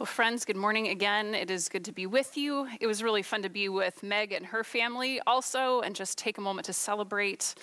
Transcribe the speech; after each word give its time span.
Well, 0.00 0.06
friends, 0.06 0.46
good 0.46 0.56
morning 0.56 0.88
again. 0.88 1.34
It 1.34 1.50
is 1.50 1.68
good 1.68 1.84
to 1.84 1.92
be 1.92 2.06
with 2.06 2.34
you. 2.34 2.66
It 2.80 2.86
was 2.86 3.02
really 3.02 3.20
fun 3.20 3.42
to 3.42 3.50
be 3.50 3.68
with 3.68 4.02
Meg 4.02 4.32
and 4.32 4.46
her 4.46 4.64
family 4.64 5.20
also, 5.26 5.82
and 5.82 5.94
just 5.94 6.16
take 6.16 6.38
a 6.38 6.40
moment 6.40 6.64
to 6.64 6.72
celebrate. 6.72 7.54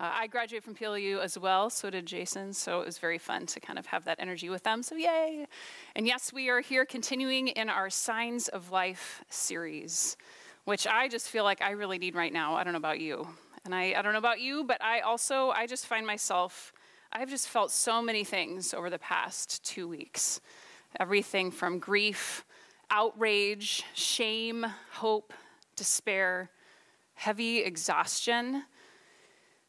Uh, 0.00 0.10
I 0.12 0.26
graduated 0.26 0.64
from 0.64 0.74
PLU 0.74 1.20
as 1.20 1.38
well, 1.38 1.70
so 1.70 1.90
did 1.90 2.04
Jason, 2.04 2.52
so 2.52 2.80
it 2.80 2.86
was 2.86 2.98
very 2.98 3.16
fun 3.16 3.46
to 3.46 3.60
kind 3.60 3.78
of 3.78 3.86
have 3.86 4.04
that 4.06 4.18
energy 4.18 4.48
with 4.48 4.64
them, 4.64 4.82
so 4.82 4.96
yay! 4.96 5.46
And 5.94 6.04
yes, 6.04 6.32
we 6.32 6.48
are 6.48 6.60
here 6.60 6.84
continuing 6.84 7.46
in 7.46 7.68
our 7.68 7.88
Signs 7.90 8.48
of 8.48 8.72
Life 8.72 9.22
series, 9.30 10.16
which 10.64 10.88
I 10.88 11.06
just 11.06 11.28
feel 11.28 11.44
like 11.44 11.62
I 11.62 11.70
really 11.70 11.98
need 11.98 12.16
right 12.16 12.32
now. 12.32 12.56
I 12.56 12.64
don't 12.64 12.72
know 12.72 12.78
about 12.78 12.98
you. 12.98 13.28
And 13.64 13.72
I, 13.72 13.94
I 13.96 14.02
don't 14.02 14.14
know 14.14 14.18
about 14.18 14.40
you, 14.40 14.64
but 14.64 14.82
I 14.82 14.98
also, 14.98 15.50
I 15.50 15.68
just 15.68 15.86
find 15.86 16.04
myself, 16.04 16.72
I've 17.12 17.30
just 17.30 17.48
felt 17.48 17.70
so 17.70 18.02
many 18.02 18.24
things 18.24 18.74
over 18.74 18.90
the 18.90 18.98
past 18.98 19.64
two 19.64 19.86
weeks 19.86 20.40
everything 21.00 21.50
from 21.50 21.78
grief, 21.78 22.44
outrage, 22.90 23.82
shame, 23.94 24.66
hope, 24.92 25.32
despair, 25.76 26.50
heavy 27.14 27.58
exhaustion. 27.58 28.64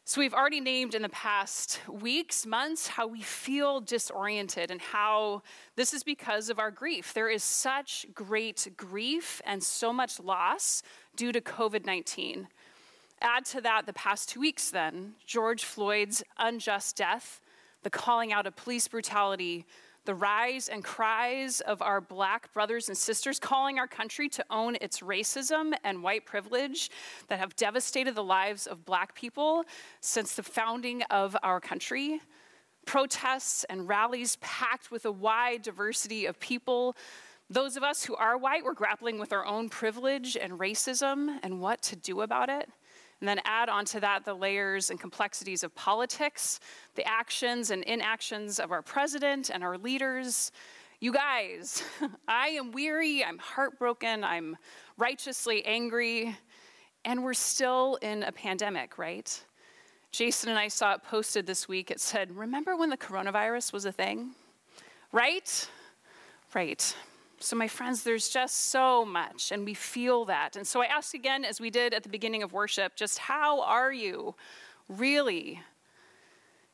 So, 0.08 0.22
we've 0.22 0.36
already 0.36 0.60
named 0.60 0.94
in 0.94 1.02
the 1.02 1.10
past 1.10 1.80
weeks, 1.90 2.46
months, 2.46 2.88
how 2.88 3.08
we 3.08 3.22
feel 3.22 3.82
disoriented 3.82 4.70
and 4.70 4.80
how 4.80 5.42
this 5.76 5.96
is 5.96 6.04
because 6.04 6.52
of 6.52 6.60
our 6.60 6.70
grief. 6.70 7.12
There 7.12 7.30
is 7.30 7.44
such 7.44 8.06
great 8.14 8.68
grief 8.78 9.42
and 9.46 9.64
so 9.64 9.92
much 9.92 10.20
loss 10.20 10.84
due 11.16 11.32
to 11.32 11.42
COVID 11.42 11.88
19. 11.88 12.48
Add 13.22 13.46
to 13.46 13.62
that 13.62 13.88
the 13.88 13.94
past 13.94 14.30
two 14.30 14.42
weeks, 14.42 14.70
then, 14.70 15.16
George 15.26 15.64
Floyd's 15.64 16.23
unjust 16.38 16.98
death, 16.98 17.42
the 17.82 17.90
calling 17.90 18.32
out 18.32 18.46
of 18.46 18.56
police 18.56 18.88
brutality, 18.88 19.66
the 20.06 20.16
rise 20.16 20.70
and 20.70 20.84
cries 20.84 21.61
of 21.61 21.81
our 21.81 22.00
black 22.00 22.53
brothers 22.53 22.88
and 22.88 22.98
sisters 22.98 23.39
calling 23.39 23.80
our 23.80 23.88
country 23.88 24.30
to 24.30 24.45
own 24.50 24.78
its 24.81 25.00
racism 25.00 25.73
and 25.84 26.03
white 26.03 26.25
privilege 26.25 26.89
that 27.28 27.39
have 27.39 27.56
devastated 27.56 28.16
the 28.16 28.23
lives 28.23 28.67
of 28.67 28.86
black 28.86 29.16
people 29.16 29.64
since 30.02 30.36
the 30.36 30.44
founding 30.44 31.02
of 31.03 31.36
our 31.44 31.59
country. 31.59 32.22
Protests 32.86 33.64
and 33.66 33.88
rallies 33.88 34.38
packed 34.42 34.92
with 34.92 35.06
a 35.06 35.11
wide 35.11 35.64
diversity 35.64 36.28
of 36.28 36.39
people. 36.39 36.95
Those 37.50 37.76
of 37.76 37.83
us 37.83 38.03
who 38.03 38.16
are 38.16 38.38
white, 38.38 38.64
we're 38.64 38.73
grappling 38.73 39.20
with 39.20 39.33
our 39.33 39.45
own 39.45 39.70
privilege 39.70 40.38
and 40.38 40.53
racism 40.53 41.39
and 41.44 41.59
what 41.59 41.81
to 41.83 41.95
do 41.95 42.22
about 42.22 42.50
it. 42.50 42.70
And 43.21 43.27
then 43.30 43.39
add 43.45 43.69
onto 43.69 43.99
that 44.02 44.25
the 44.25 44.33
layers 44.33 44.89
and 44.89 44.99
complexities 44.99 45.63
of 45.63 45.73
politics, 45.73 46.59
the 46.95 47.08
actions 47.08 47.71
and 47.71 47.83
inactions 47.83 48.59
of 48.59 48.71
our 48.71 48.81
president 48.81 49.49
and 49.49 49.63
our 49.63 49.77
leaders. 49.77 50.52
You 50.99 51.13
guys, 51.13 51.83
I 52.27 52.49
am 52.49 52.71
weary, 52.71 53.23
I'm 53.23 53.38
heartbroken, 53.38 54.23
I'm 54.23 54.58
righteously 54.97 55.66
angry, 55.66 56.36
and 57.05 57.23
we're 57.23 57.33
still 57.33 57.97
in 58.02 58.23
a 58.23 58.31
pandemic, 58.31 58.97
right? 58.97 59.43
Jason 60.11 60.49
and 60.49 60.58
I 60.58 60.69
saw 60.69 60.93
it 60.93 61.03
posted 61.03 61.45
this 61.45 61.67
week. 61.67 61.91
It 61.91 61.99
said, 61.99 62.36
Remember 62.36 62.77
when 62.77 62.89
the 62.89 62.97
coronavirus 62.97 63.73
was 63.73 63.83
a 63.83 63.91
thing? 63.91 64.33
Right? 65.11 65.69
Right. 66.53 66.95
So, 67.39 67.55
my 67.55 67.67
friends, 67.67 68.03
there's 68.03 68.30
just 68.30 68.69
so 68.69 69.03
much, 69.03 69.52
and 69.52 69.66
we 69.66 69.73
feel 69.73 70.25
that. 70.25 70.55
And 70.55 70.66
so, 70.66 70.81
I 70.81 70.86
ask 70.86 71.14
again, 71.14 71.44
as 71.44 71.59
we 71.59 71.69
did 71.69 71.94
at 71.94 72.03
the 72.03 72.09
beginning 72.09 72.44
of 72.44 72.53
worship, 72.53 72.95
just 72.95 73.19
how 73.19 73.61
are 73.61 73.92
you 73.92 74.36
really? 74.88 75.61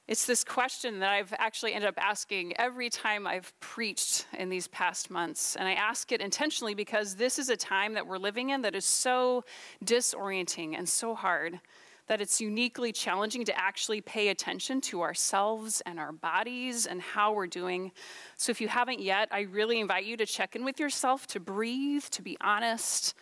It's 0.07 0.25
this 0.25 0.43
question 0.43 0.99
that 0.99 1.09
I've 1.11 1.33
actually 1.37 1.73
ended 1.73 1.87
up 1.87 1.97
asking 1.97 2.53
every 2.57 2.89
time 2.89 3.25
I've 3.25 3.57
preached 3.61 4.25
in 4.37 4.49
these 4.49 4.67
past 4.67 5.09
months. 5.09 5.55
And 5.55 5.67
I 5.67 5.73
ask 5.73 6.11
it 6.11 6.19
intentionally 6.19 6.73
because 6.73 7.15
this 7.15 7.39
is 7.39 7.49
a 7.49 7.55
time 7.55 7.93
that 7.93 8.05
we're 8.05 8.17
living 8.17 8.49
in 8.49 8.61
that 8.63 8.75
is 8.75 8.83
so 8.83 9.45
disorienting 9.85 10.77
and 10.77 10.89
so 10.89 11.15
hard 11.15 11.61
that 12.07 12.21
it's 12.21 12.41
uniquely 12.41 12.91
challenging 12.91 13.45
to 13.45 13.57
actually 13.57 14.01
pay 14.01 14.29
attention 14.29 14.81
to 14.81 15.01
ourselves 15.01 15.81
and 15.85 15.99
our 15.99 16.11
bodies 16.11 16.85
and 16.85 17.01
how 17.01 17.33
we're 17.33 17.47
doing. 17.47 17.91
So 18.37 18.51
if 18.51 18.59
you 18.61 18.67
haven't 18.67 18.99
yet, 18.99 19.29
I 19.31 19.41
really 19.41 19.79
invite 19.79 20.05
you 20.05 20.17
to 20.17 20.25
check 20.25 20.55
in 20.55 20.65
with 20.65 20.79
yourself, 20.79 21.27
to 21.27 21.39
breathe, 21.39 22.03
to 22.11 22.21
be 22.21 22.37
honest, 22.41 23.13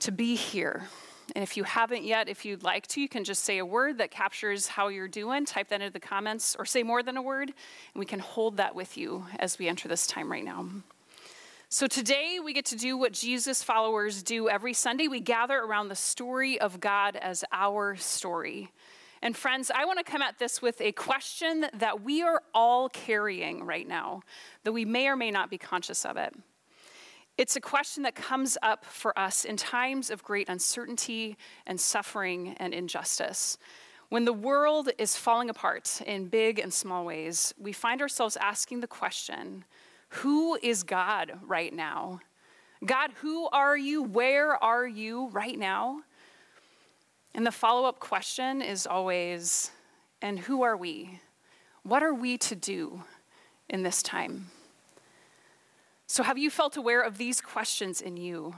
to 0.00 0.12
be 0.12 0.34
here. 0.34 0.88
And 1.34 1.42
if 1.42 1.56
you 1.56 1.64
haven't 1.64 2.04
yet, 2.04 2.28
if 2.28 2.44
you'd 2.44 2.62
like 2.62 2.86
to, 2.88 3.00
you 3.00 3.08
can 3.08 3.24
just 3.24 3.44
say 3.44 3.58
a 3.58 3.66
word 3.66 3.98
that 3.98 4.10
captures 4.10 4.66
how 4.66 4.88
you're 4.88 5.08
doing, 5.08 5.46
type 5.46 5.68
that 5.68 5.80
into 5.80 5.92
the 5.92 6.00
comments, 6.00 6.56
or 6.58 6.64
say 6.64 6.82
more 6.82 7.02
than 7.02 7.16
a 7.16 7.22
word, 7.22 7.48
and 7.48 7.98
we 8.00 8.06
can 8.06 8.18
hold 8.18 8.56
that 8.58 8.74
with 8.74 8.96
you 8.98 9.24
as 9.38 9.58
we 9.58 9.68
enter 9.68 9.88
this 9.88 10.06
time 10.06 10.30
right 10.30 10.44
now. 10.44 10.68
So 11.74 11.86
today 11.86 12.38
we 12.38 12.52
get 12.52 12.66
to 12.66 12.76
do 12.76 12.98
what 12.98 13.14
Jesus 13.14 13.62
followers 13.62 14.22
do 14.22 14.46
every 14.46 14.74
Sunday. 14.74 15.08
We 15.08 15.20
gather 15.20 15.58
around 15.58 15.88
the 15.88 15.96
story 15.96 16.60
of 16.60 16.80
God 16.80 17.16
as 17.16 17.44
our 17.50 17.96
story. 17.96 18.70
And 19.22 19.34
friends, 19.34 19.70
I 19.74 19.86
want 19.86 19.98
to 19.98 20.04
come 20.04 20.20
at 20.20 20.38
this 20.38 20.60
with 20.60 20.82
a 20.82 20.92
question 20.92 21.64
that 21.72 22.02
we 22.02 22.20
are 22.20 22.42
all 22.52 22.90
carrying 22.90 23.64
right 23.64 23.88
now, 23.88 24.20
though 24.64 24.72
we 24.72 24.84
may 24.84 25.08
or 25.08 25.16
may 25.16 25.30
not 25.30 25.48
be 25.48 25.56
conscious 25.56 26.04
of 26.04 26.18
it. 26.18 26.34
It's 27.38 27.56
a 27.56 27.60
question 27.60 28.02
that 28.02 28.14
comes 28.14 28.58
up 28.60 28.84
for 28.84 29.18
us 29.18 29.46
in 29.46 29.56
times 29.56 30.10
of 30.10 30.22
great 30.22 30.50
uncertainty 30.50 31.38
and 31.66 31.80
suffering 31.80 32.54
and 32.58 32.74
injustice. 32.74 33.56
When 34.10 34.26
the 34.26 34.34
world 34.34 34.90
is 34.98 35.16
falling 35.16 35.48
apart 35.48 36.02
in 36.04 36.26
big 36.26 36.58
and 36.58 36.70
small 36.70 37.06
ways, 37.06 37.54
we 37.58 37.72
find 37.72 38.02
ourselves 38.02 38.36
asking 38.36 38.80
the 38.80 38.86
question 38.86 39.64
who 40.12 40.58
is 40.62 40.82
God 40.82 41.32
right 41.46 41.72
now? 41.72 42.20
God, 42.84 43.12
who 43.22 43.48
are 43.48 43.76
you? 43.76 44.02
Where 44.02 44.62
are 44.62 44.86
you 44.86 45.28
right 45.30 45.58
now? 45.58 46.02
And 47.34 47.46
the 47.46 47.50
follow 47.50 47.88
up 47.88 47.98
question 47.98 48.60
is 48.60 48.86
always, 48.86 49.70
and 50.20 50.38
who 50.38 50.62
are 50.62 50.76
we? 50.76 51.18
What 51.82 52.02
are 52.02 52.12
we 52.12 52.36
to 52.38 52.54
do 52.54 53.04
in 53.70 53.82
this 53.82 54.02
time? 54.02 54.50
So, 56.06 56.22
have 56.22 56.36
you 56.36 56.50
felt 56.50 56.76
aware 56.76 57.00
of 57.00 57.16
these 57.16 57.40
questions 57.40 58.02
in 58.02 58.18
you? 58.18 58.54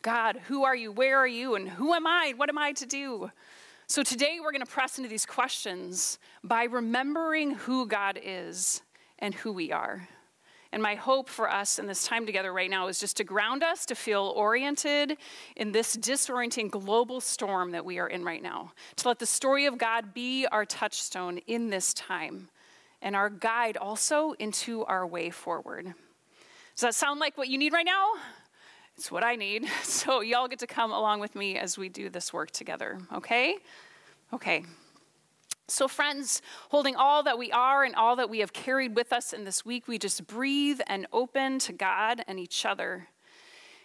God, 0.00 0.40
who 0.46 0.64
are 0.64 0.74
you? 0.74 0.90
Where 0.90 1.18
are 1.18 1.26
you? 1.26 1.54
And 1.54 1.68
who 1.68 1.92
am 1.92 2.06
I? 2.06 2.32
What 2.34 2.48
am 2.48 2.56
I 2.56 2.72
to 2.72 2.86
do? 2.86 3.30
So, 3.88 4.02
today 4.02 4.38
we're 4.40 4.52
going 4.52 4.64
to 4.64 4.72
press 4.72 4.96
into 4.96 5.10
these 5.10 5.26
questions 5.26 6.18
by 6.42 6.64
remembering 6.64 7.50
who 7.50 7.86
God 7.86 8.18
is 8.22 8.80
and 9.18 9.34
who 9.34 9.52
we 9.52 9.70
are. 9.70 10.08
And 10.72 10.82
my 10.82 10.96
hope 10.96 11.28
for 11.28 11.50
us 11.50 11.78
in 11.78 11.86
this 11.86 12.06
time 12.06 12.26
together 12.26 12.52
right 12.52 12.68
now 12.68 12.88
is 12.88 13.00
just 13.00 13.16
to 13.16 13.24
ground 13.24 13.62
us, 13.62 13.86
to 13.86 13.94
feel 13.94 14.34
oriented 14.36 15.16
in 15.56 15.72
this 15.72 15.96
disorienting 15.96 16.70
global 16.70 17.20
storm 17.20 17.70
that 17.70 17.84
we 17.84 17.98
are 17.98 18.08
in 18.08 18.22
right 18.22 18.42
now. 18.42 18.72
To 18.96 19.08
let 19.08 19.18
the 19.18 19.26
story 19.26 19.64
of 19.64 19.78
God 19.78 20.12
be 20.12 20.46
our 20.46 20.66
touchstone 20.66 21.38
in 21.46 21.70
this 21.70 21.94
time 21.94 22.50
and 23.00 23.16
our 23.16 23.30
guide 23.30 23.76
also 23.76 24.32
into 24.38 24.84
our 24.84 25.06
way 25.06 25.30
forward. 25.30 25.86
Does 25.86 26.82
that 26.82 26.94
sound 26.94 27.18
like 27.18 27.38
what 27.38 27.48
you 27.48 27.58
need 27.58 27.72
right 27.72 27.86
now? 27.86 28.12
It's 28.96 29.10
what 29.10 29.24
I 29.24 29.36
need. 29.36 29.66
So, 29.82 30.20
y'all 30.20 30.48
get 30.48 30.58
to 30.60 30.66
come 30.66 30.92
along 30.92 31.20
with 31.20 31.34
me 31.34 31.56
as 31.56 31.78
we 31.78 31.88
do 31.88 32.10
this 32.10 32.32
work 32.32 32.50
together, 32.50 32.98
okay? 33.12 33.56
Okay. 34.32 34.64
So, 35.70 35.86
friends, 35.86 36.40
holding 36.70 36.96
all 36.96 37.22
that 37.24 37.36
we 37.36 37.52
are 37.52 37.84
and 37.84 37.94
all 37.94 38.16
that 38.16 38.30
we 38.30 38.38
have 38.38 38.54
carried 38.54 38.96
with 38.96 39.12
us 39.12 39.34
in 39.34 39.44
this 39.44 39.66
week, 39.66 39.86
we 39.86 39.98
just 39.98 40.26
breathe 40.26 40.80
and 40.86 41.06
open 41.12 41.58
to 41.58 41.74
God 41.74 42.24
and 42.26 42.40
each 42.40 42.64
other. 42.64 43.08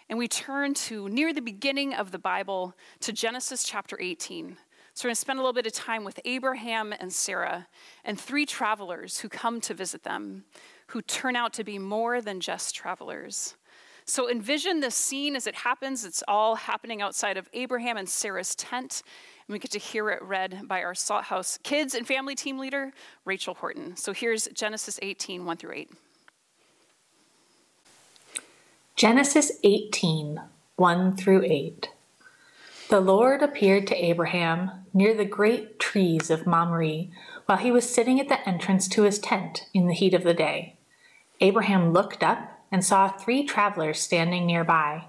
And 0.07 0.17
we 0.17 0.29
turn 0.29 0.75
to 0.75 1.09
near 1.09 1.33
the 1.33 1.41
beginning 1.41 1.93
of 1.93 2.11
the 2.11 2.19
Bible 2.19 2.73
to 3.01 3.11
Genesis 3.11 3.65
chapter 3.65 3.99
18. 3.99 4.55
So, 4.93 5.03
we're 5.03 5.09
going 5.09 5.15
to 5.15 5.19
spend 5.19 5.39
a 5.39 5.41
little 5.41 5.51
bit 5.51 5.67
of 5.67 5.73
time 5.73 6.05
with 6.05 6.21
Abraham 6.23 6.93
and 6.97 7.11
Sarah 7.11 7.67
and 8.05 8.17
three 8.17 8.45
travelers 8.45 9.19
who 9.19 9.27
come 9.27 9.59
to 9.59 9.73
visit 9.73 10.03
them, 10.03 10.45
who 10.87 11.01
turn 11.01 11.35
out 11.35 11.51
to 11.53 11.65
be 11.65 11.79
more 11.79 12.21
than 12.21 12.39
just 12.39 12.73
travelers. 12.73 13.57
So 14.05 14.29
envision 14.29 14.79
this 14.79 14.95
scene 14.95 15.35
as 15.35 15.47
it 15.47 15.55
happens. 15.55 16.03
It's 16.03 16.23
all 16.27 16.55
happening 16.55 17.01
outside 17.01 17.37
of 17.37 17.49
Abraham 17.53 17.97
and 17.97 18.07
Sarah's 18.07 18.55
tent. 18.55 19.01
And 19.47 19.53
we 19.53 19.59
get 19.59 19.71
to 19.71 19.79
hear 19.79 20.09
it 20.09 20.21
read 20.21 20.67
by 20.67 20.83
our 20.83 20.95
Salt 20.95 21.25
House 21.25 21.59
kids 21.63 21.93
and 21.93 22.07
family 22.07 22.35
team 22.35 22.57
leader, 22.57 22.93
Rachel 23.25 23.55
Horton. 23.55 23.97
So 23.97 24.13
here's 24.13 24.47
Genesis 24.53 24.99
18, 25.01 25.45
1 25.45 25.57
through 25.57 25.73
8. 25.73 25.91
Genesis 28.95 29.51
18, 29.63 30.39
1 30.75 31.17
through 31.17 31.43
8. 31.43 31.89
The 32.89 32.99
Lord 32.99 33.41
appeared 33.41 33.87
to 33.87 34.05
Abraham 34.05 34.71
near 34.93 35.15
the 35.15 35.25
great 35.25 35.79
trees 35.79 36.29
of 36.29 36.45
Mamre 36.45 37.07
while 37.45 37.57
he 37.57 37.71
was 37.71 37.89
sitting 37.89 38.19
at 38.19 38.29
the 38.29 38.47
entrance 38.47 38.87
to 38.89 39.03
his 39.03 39.19
tent 39.19 39.65
in 39.73 39.87
the 39.87 39.93
heat 39.93 40.13
of 40.13 40.23
the 40.23 40.33
day. 40.33 40.77
Abraham 41.41 41.91
looked 41.91 42.23
up 42.23 42.61
and 42.71 42.85
saw 42.85 43.09
three 43.09 43.43
travelers 43.43 43.99
standing 43.99 44.45
nearby. 44.45 45.05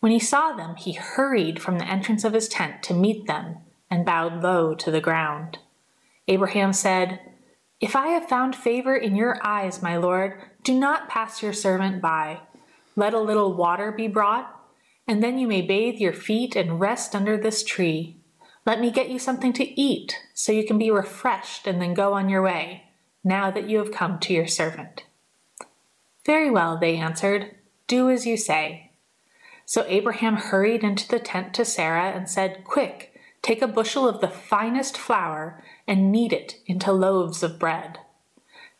When 0.00 0.12
he 0.12 0.18
saw 0.18 0.52
them, 0.52 0.76
he 0.76 0.92
hurried 0.92 1.60
from 1.60 1.78
the 1.78 1.88
entrance 1.88 2.24
of 2.24 2.32
his 2.32 2.48
tent 2.48 2.82
to 2.84 2.94
meet 2.94 3.26
them 3.26 3.58
and 3.90 4.04
bowed 4.04 4.42
low 4.42 4.74
to 4.74 4.90
the 4.90 5.00
ground. 5.00 5.58
Abraham 6.26 6.72
said, 6.72 7.20
If 7.80 7.94
I 7.94 8.08
have 8.08 8.28
found 8.28 8.56
favor 8.56 8.96
in 8.96 9.14
your 9.14 9.38
eyes, 9.42 9.82
my 9.82 9.96
lord, 9.96 10.42
do 10.64 10.78
not 10.78 11.08
pass 11.08 11.42
your 11.42 11.52
servant 11.52 12.00
by. 12.00 12.40
Let 12.96 13.14
a 13.14 13.20
little 13.20 13.54
water 13.54 13.92
be 13.92 14.08
brought, 14.08 14.54
and 15.06 15.22
then 15.22 15.38
you 15.38 15.46
may 15.46 15.62
bathe 15.62 15.96
your 15.96 16.12
feet 16.12 16.56
and 16.56 16.80
rest 16.80 17.14
under 17.14 17.36
this 17.36 17.62
tree. 17.62 18.16
Let 18.64 18.80
me 18.80 18.90
get 18.90 19.10
you 19.10 19.18
something 19.18 19.52
to 19.54 19.80
eat, 19.80 20.16
so 20.34 20.52
you 20.52 20.66
can 20.66 20.78
be 20.78 20.90
refreshed 20.90 21.66
and 21.66 21.80
then 21.80 21.94
go 21.94 22.12
on 22.14 22.28
your 22.28 22.42
way, 22.42 22.84
now 23.24 23.50
that 23.50 23.68
you 23.68 23.78
have 23.78 23.92
come 23.92 24.18
to 24.20 24.32
your 24.32 24.46
servant. 24.46 25.04
Very 26.24 26.50
well, 26.50 26.78
they 26.78 26.96
answered. 26.96 27.56
Do 27.86 28.10
as 28.10 28.26
you 28.26 28.36
say. 28.36 28.89
So 29.70 29.84
Abraham 29.86 30.34
hurried 30.34 30.82
into 30.82 31.06
the 31.06 31.20
tent 31.20 31.54
to 31.54 31.64
Sarah 31.64 32.10
and 32.10 32.28
said, 32.28 32.64
Quick, 32.64 33.14
take 33.40 33.62
a 33.62 33.68
bushel 33.68 34.08
of 34.08 34.20
the 34.20 34.26
finest 34.26 34.98
flour 34.98 35.62
and 35.86 36.10
knead 36.10 36.32
it 36.32 36.58
into 36.66 36.90
loaves 36.90 37.44
of 37.44 37.60
bread. 37.60 38.00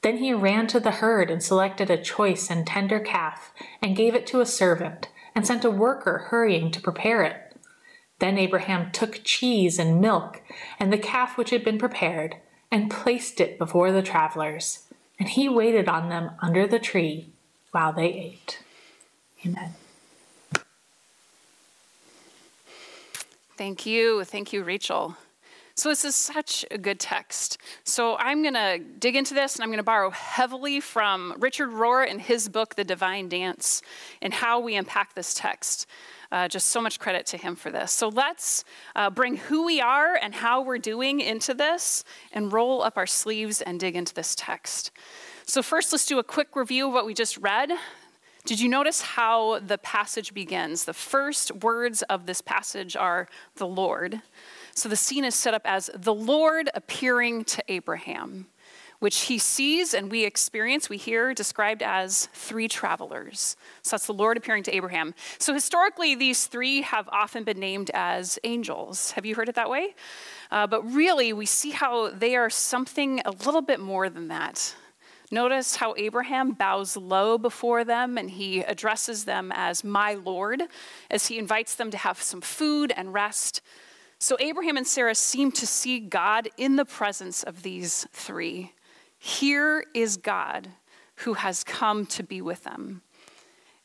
Then 0.03 0.17
he 0.17 0.35
ran 0.35 0.67
to 0.67 0.81
the 0.81 0.91
herd 0.91 1.31
and 1.31 1.41
selected 1.41 1.91
a 1.91 2.03
choice 2.03 2.51
and 2.51 2.67
tender 2.67 2.99
calf 2.99 3.53
and 3.81 3.95
gave 3.95 4.17
it 4.17 4.27
to 4.27 4.41
a 4.41 4.45
servant 4.45 5.07
and 5.33 5.47
sent 5.47 5.65
a 5.65 5.71
worker 5.71 6.27
hurrying 6.31 6.73
to 6.73 6.81
prepare 6.81 7.23
it. 7.23 7.57
Then 8.19 8.37
Abraham 8.37 8.91
took 8.91 9.23
cheese 9.23 9.79
and 9.79 10.01
milk 10.01 10.43
and 10.81 10.93
the 10.93 10.99
calf 10.99 11.39
which 11.39 11.51
had 11.51 11.63
been 11.63 11.79
prepared 11.79 12.35
and 12.69 12.91
placed 12.91 13.41
it 13.41 13.61
before 13.61 13.93
the 13.93 14.03
travelers, 14.03 14.89
and 15.21 15.29
he 15.29 15.49
waited 15.49 15.89
on 15.89 16.09
them 16.09 16.33
under 16.43 16.67
the 16.67 16.81
tree 16.81 17.29
while 17.71 17.93
they 17.93 18.13
ate. 18.13 18.59
Amen. 19.47 19.75
Thank 23.61 23.85
you. 23.85 24.25
Thank 24.25 24.55
you, 24.55 24.65
Rachel. 24.65 25.15
So, 25.75 25.91
this 25.91 26.07
is 26.07 26.15
such 26.15 26.65
a 26.71 26.79
good 26.79 26.99
text. 26.99 27.59
So, 27.85 28.17
I'm 28.17 28.41
going 28.41 28.55
to 28.55 28.79
dig 28.79 29.17
into 29.17 29.35
this 29.35 29.55
and 29.55 29.63
I'm 29.63 29.69
going 29.69 29.77
to 29.77 29.83
borrow 29.83 30.09
heavily 30.09 30.81
from 30.81 31.35
Richard 31.39 31.69
Rohr 31.69 32.09
in 32.09 32.21
his 32.21 32.49
book, 32.49 32.75
The 32.75 32.85
Divine 32.85 33.29
Dance, 33.29 33.83
and 34.23 34.33
how 34.33 34.61
we 34.61 34.77
unpack 34.77 35.15
this 35.15 35.35
text. 35.35 35.87
Uh, 36.33 36.49
just 36.49 36.71
so 36.71 36.81
much 36.81 36.99
credit 36.99 37.27
to 37.27 37.37
him 37.37 37.55
for 37.55 37.71
this. 37.71 37.93
So 37.93 38.09
let's 38.09 38.65
uh, 38.97 39.11
bring 39.11 39.37
who 39.37 39.67
we 39.67 39.79
are 39.83 40.15
and 40.15 40.35
how 40.35 40.63
we're 40.63 40.79
doing 40.79 41.21
into 41.21 41.53
this 41.53 42.03
and 42.33 42.51
roll 42.51 42.83
up 42.83 42.97
our 42.97 43.07
sleeves 43.07 43.61
and 43.61 43.79
dig 43.79 43.95
into 43.95 44.15
this 44.15 44.35
text. 44.35 44.91
So, 45.45 45.61
first, 45.61 45.93
let's 45.93 46.07
do 46.07 46.19
a 46.19 46.25
quick 46.25 46.57
review 46.57 46.87
of 46.87 46.95
what 46.95 47.05
we 47.05 47.13
just 47.13 47.37
read. 47.37 47.73
Did 48.47 48.59
you 48.59 48.69
notice 48.69 49.01
how 49.03 49.59
the 49.61 49.79
passage 49.79 50.33
begins? 50.33 50.85
The 50.85 50.95
first 50.95 51.53
words 51.63 52.03
of 52.03 52.27
this 52.27 52.41
passage 52.41 52.97
are 52.97 53.29
the 53.57 53.67
Lord. 53.67 54.23
So 54.75 54.89
the 54.89 54.97
scene 54.97 55.25
is 55.25 55.35
set 55.35 55.55
up 55.55 55.63
as 55.65 55.91
the 55.95 56.15
Lord 56.15 56.71
appearing 56.75 57.45
to 57.45 57.63
Abraham, 57.69 58.47
which 58.99 59.23
he 59.23 59.39
sees 59.39 59.93
and 59.93 60.11
we 60.11 60.25
experience, 60.25 60.89
we 60.89 60.97
hear 60.97 61.35
described 61.35 61.83
as 61.83 62.29
three 62.33 62.67
travelers. 62.67 63.57
So 63.83 63.93
that's 63.93 64.07
the 64.07 64.15
Lord 64.15 64.37
appearing 64.37 64.63
to 64.65 64.75
Abraham. 64.75 65.15
So 65.39 65.53
historically, 65.53 66.15
these 66.15 66.47
three 66.47 66.81
have 66.81 67.09
often 67.13 67.45
been 67.45 67.61
named 67.61 67.91
as 67.93 68.39
angels. 68.45 69.13
Have 69.13 69.27
you 69.27 69.35
heard 69.35 69.51
it 69.51 69.55
that 69.55 69.71
way? 69.71 69.95
Uh, 70.51 70.67
but 70.67 70.83
really, 70.83 71.33
we 71.33 71.47
see 71.47 71.71
how 71.71 72.11
they 72.11 72.37
are 72.37 72.51
something 72.51 73.21
a 73.25 73.31
little 73.31 73.63
bit 73.63 73.81
more 73.81 74.09
than 74.09 74.29
that. 74.29 74.75
Notice 75.31 75.77
how 75.77 75.95
Abraham 75.97 76.53
bows 76.53 76.97
low 76.97 77.39
before 77.39 77.85
them 77.85 78.19
and 78.19 78.31
he 78.31 78.61
addresses 78.61 79.25
them 79.25 79.53
as 79.55 79.85
my 79.85 80.15
Lord 80.15 80.63
as 81.09 81.27
he 81.27 81.39
invites 81.39 81.77
them 81.77 81.91
to 81.93 81.99
have 81.99 82.21
some 82.21 82.41
food 82.41 82.93
and 82.97 83.15
rest. 83.15 83.61
So 84.19 84.37
Abraham 84.41 84.77
and 84.77 84.87
Sarah 84.87 85.15
seem 85.15 85.53
to 85.53 85.67
see 85.67 86.01
God 86.01 86.49
in 86.57 86.77
the 86.77 86.85
presence 86.85 87.43
of 87.43 87.63
these 87.63 88.07
three. 88.13 88.73
Here 89.19 89.85
is 89.95 90.17
God 90.17 90.69
who 91.17 91.35
has 91.35 91.63
come 91.63 92.07
to 92.07 92.23
be 92.23 92.43
with 92.43 92.65
them. 92.65 93.03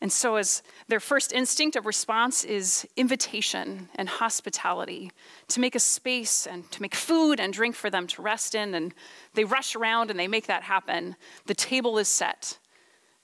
And 0.02 0.12
so, 0.12 0.36
as 0.36 0.62
their 0.88 1.00
first 1.00 1.32
instinct 1.32 1.76
of 1.76 1.86
response 1.86 2.44
is 2.44 2.86
invitation 2.98 3.90
and 3.96 4.08
hospitality 4.10 5.12
to 5.48 5.60
make 5.60 5.74
a 5.74 5.80
space 5.80 6.46
and 6.46 6.70
to 6.72 6.82
make 6.82 6.94
food 6.94 7.40
and 7.40 7.54
drink 7.54 7.76
for 7.76 7.90
them 7.90 8.06
to 8.08 8.22
rest 8.22 8.56
in. 8.56 8.76
And 8.76 8.94
they 9.34 9.46
rush 9.46 9.76
around 9.76 10.12
and 10.12 10.20
they 10.20 10.28
make 10.28 10.48
that 10.48 10.64
happen. 10.64 11.16
The 11.46 11.56
table 11.56 11.98
is 11.98 12.08
set. 12.08 12.60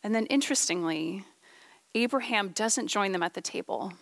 And 0.01 0.15
then, 0.15 0.25
interestingly, 0.27 1.25
Abraham 1.93 2.49
doesn't 2.49 2.87
join 2.87 3.11
them 3.11 3.23
at 3.23 3.33
the 3.33 3.41
table. 3.41 3.93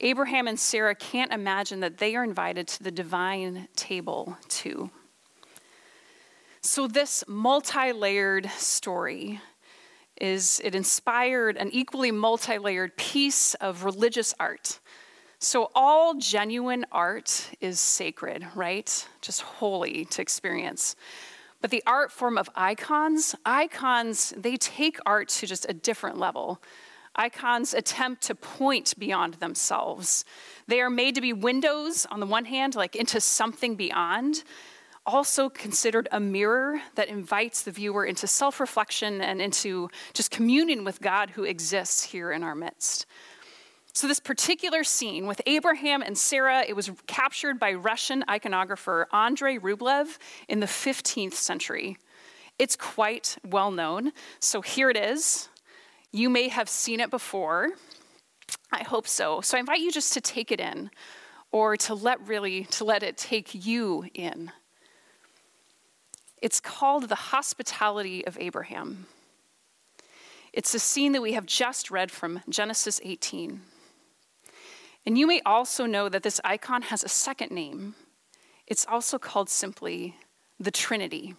Abraham 0.00 0.46
and 0.46 0.58
Sarah 0.58 0.94
can't 0.94 1.32
imagine 1.32 1.80
that 1.80 1.98
they 1.98 2.16
are 2.16 2.24
invited 2.24 2.68
to 2.68 2.82
the 2.82 2.90
divine 2.90 3.68
table 3.76 4.36
too. 4.48 4.90
So, 6.60 6.88
this 6.88 7.22
multi 7.28 7.92
layered 7.92 8.50
story 8.50 9.40
is 10.20 10.60
it 10.64 10.74
inspired 10.74 11.56
an 11.56 11.70
equally 11.72 12.10
multi-layered 12.10 12.96
piece 12.96 13.54
of 13.54 13.84
religious 13.84 14.34
art. 14.40 14.80
So 15.38 15.70
all 15.74 16.14
genuine 16.14 16.86
art 16.90 17.50
is 17.60 17.78
sacred, 17.78 18.46
right? 18.54 19.06
Just 19.20 19.42
holy 19.42 20.06
to 20.06 20.22
experience. 20.22 20.96
But 21.60 21.70
the 21.70 21.82
art 21.86 22.10
form 22.10 22.38
of 22.38 22.48
icons, 22.54 23.34
icons, 23.44 24.32
they 24.36 24.56
take 24.56 24.98
art 25.04 25.28
to 25.28 25.46
just 25.46 25.66
a 25.68 25.74
different 25.74 26.18
level. 26.18 26.62
Icons 27.14 27.74
attempt 27.74 28.22
to 28.24 28.34
point 28.34 28.94
beyond 28.98 29.34
themselves. 29.34 30.24
They 30.66 30.80
are 30.80 30.90
made 30.90 31.14
to 31.14 31.20
be 31.20 31.32
windows, 31.32 32.06
on 32.10 32.20
the 32.20 32.26
one 32.26 32.44
hand, 32.44 32.74
like 32.74 32.94
into 32.94 33.20
something 33.20 33.74
beyond, 33.74 34.44
also 35.06 35.48
considered 35.48 36.08
a 36.12 36.20
mirror 36.20 36.80
that 36.96 37.08
invites 37.08 37.62
the 37.62 37.70
viewer 37.70 38.04
into 38.04 38.26
self 38.26 38.60
reflection 38.60 39.20
and 39.20 39.40
into 39.40 39.88
just 40.12 40.30
communion 40.30 40.84
with 40.84 41.00
God 41.00 41.30
who 41.30 41.44
exists 41.44 42.02
here 42.02 42.32
in 42.32 42.42
our 42.42 42.54
midst. 42.54 43.06
So, 43.92 44.06
this 44.06 44.20
particular 44.20 44.84
scene 44.84 45.26
with 45.26 45.40
Abraham 45.46 46.02
and 46.02 46.18
Sarah, 46.18 46.64
it 46.68 46.76
was 46.76 46.90
captured 47.06 47.58
by 47.58 47.72
Russian 47.72 48.24
iconographer 48.28 49.06
Andrei 49.12 49.56
Rublev 49.56 50.18
in 50.48 50.60
the 50.60 50.66
15th 50.66 51.32
century. 51.32 51.96
It's 52.58 52.76
quite 52.76 53.38
well 53.42 53.70
known. 53.70 54.12
So, 54.40 54.60
here 54.60 54.90
it 54.90 54.98
is. 54.98 55.48
You 56.12 56.28
may 56.28 56.48
have 56.48 56.68
seen 56.68 57.00
it 57.00 57.10
before. 57.10 57.70
I 58.70 58.82
hope 58.82 59.08
so. 59.08 59.40
So, 59.40 59.56
I 59.56 59.60
invite 59.60 59.80
you 59.80 59.90
just 59.90 60.12
to 60.12 60.20
take 60.20 60.52
it 60.52 60.60
in 60.60 60.90
or 61.50 61.76
to 61.78 61.94
let 61.94 62.20
really 62.26 62.64
to 62.64 62.84
let 62.84 63.02
it 63.02 63.16
take 63.16 63.54
you 63.54 64.04
in. 64.12 64.52
It's 66.46 66.60
called 66.60 67.08
the 67.08 67.16
hospitality 67.16 68.24
of 68.24 68.38
Abraham. 68.38 69.06
It's 70.52 70.76
a 70.76 70.78
scene 70.78 71.10
that 71.10 71.20
we 71.20 71.32
have 71.32 71.44
just 71.44 71.90
read 71.90 72.12
from 72.12 72.40
Genesis 72.48 73.00
18. 73.02 73.62
And 75.04 75.18
you 75.18 75.26
may 75.26 75.40
also 75.44 75.86
know 75.86 76.08
that 76.08 76.22
this 76.22 76.40
icon 76.44 76.82
has 76.82 77.02
a 77.02 77.08
second 77.08 77.50
name. 77.50 77.96
It's 78.68 78.86
also 78.86 79.18
called 79.18 79.50
simply 79.50 80.14
the 80.60 80.70
Trinity. 80.70 81.34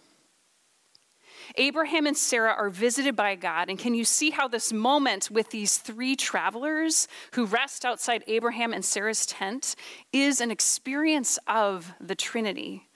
Abraham 1.56 2.06
and 2.06 2.14
Sarah 2.14 2.52
are 2.52 2.68
visited 2.68 3.16
by 3.16 3.34
God, 3.34 3.70
and 3.70 3.78
can 3.78 3.94
you 3.94 4.04
see 4.04 4.28
how 4.28 4.46
this 4.46 4.74
moment 4.74 5.30
with 5.30 5.48
these 5.48 5.78
three 5.78 6.16
travelers 6.16 7.08
who 7.32 7.46
rest 7.46 7.86
outside 7.86 8.24
Abraham 8.26 8.74
and 8.74 8.84
Sarah's 8.84 9.24
tent 9.24 9.74
is 10.12 10.42
an 10.42 10.50
experience 10.50 11.38
of 11.46 11.94
the 11.98 12.14
Trinity? 12.14 12.87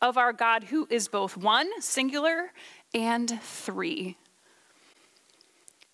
Of 0.00 0.18
our 0.18 0.32
God 0.32 0.64
who 0.64 0.86
is 0.90 1.08
both 1.08 1.36
one, 1.36 1.68
singular, 1.80 2.52
and 2.94 3.40
three. 3.42 4.16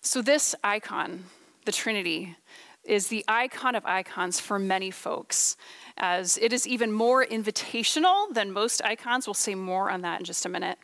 So, 0.01 0.21
this 0.21 0.53
icon, 0.63 1.25
the 1.65 1.71
Trinity, 1.71 2.35
is 2.83 3.07
the 3.07 3.23
icon 3.27 3.75
of 3.75 3.85
icons 3.85 4.39
for 4.39 4.59
many 4.59 4.91
folks, 4.91 5.55
as 5.97 6.37
it 6.37 6.51
is 6.51 6.67
even 6.67 6.91
more 6.91 7.25
invitational 7.25 8.33
than 8.33 8.51
most 8.51 8.81
icons. 8.83 9.25
We'll 9.25 9.33
say 9.33 9.55
more 9.55 9.89
on 9.89 10.01
that 10.01 10.19
in 10.19 10.25
just 10.25 10.45
a 10.45 10.49
minute. 10.49 10.77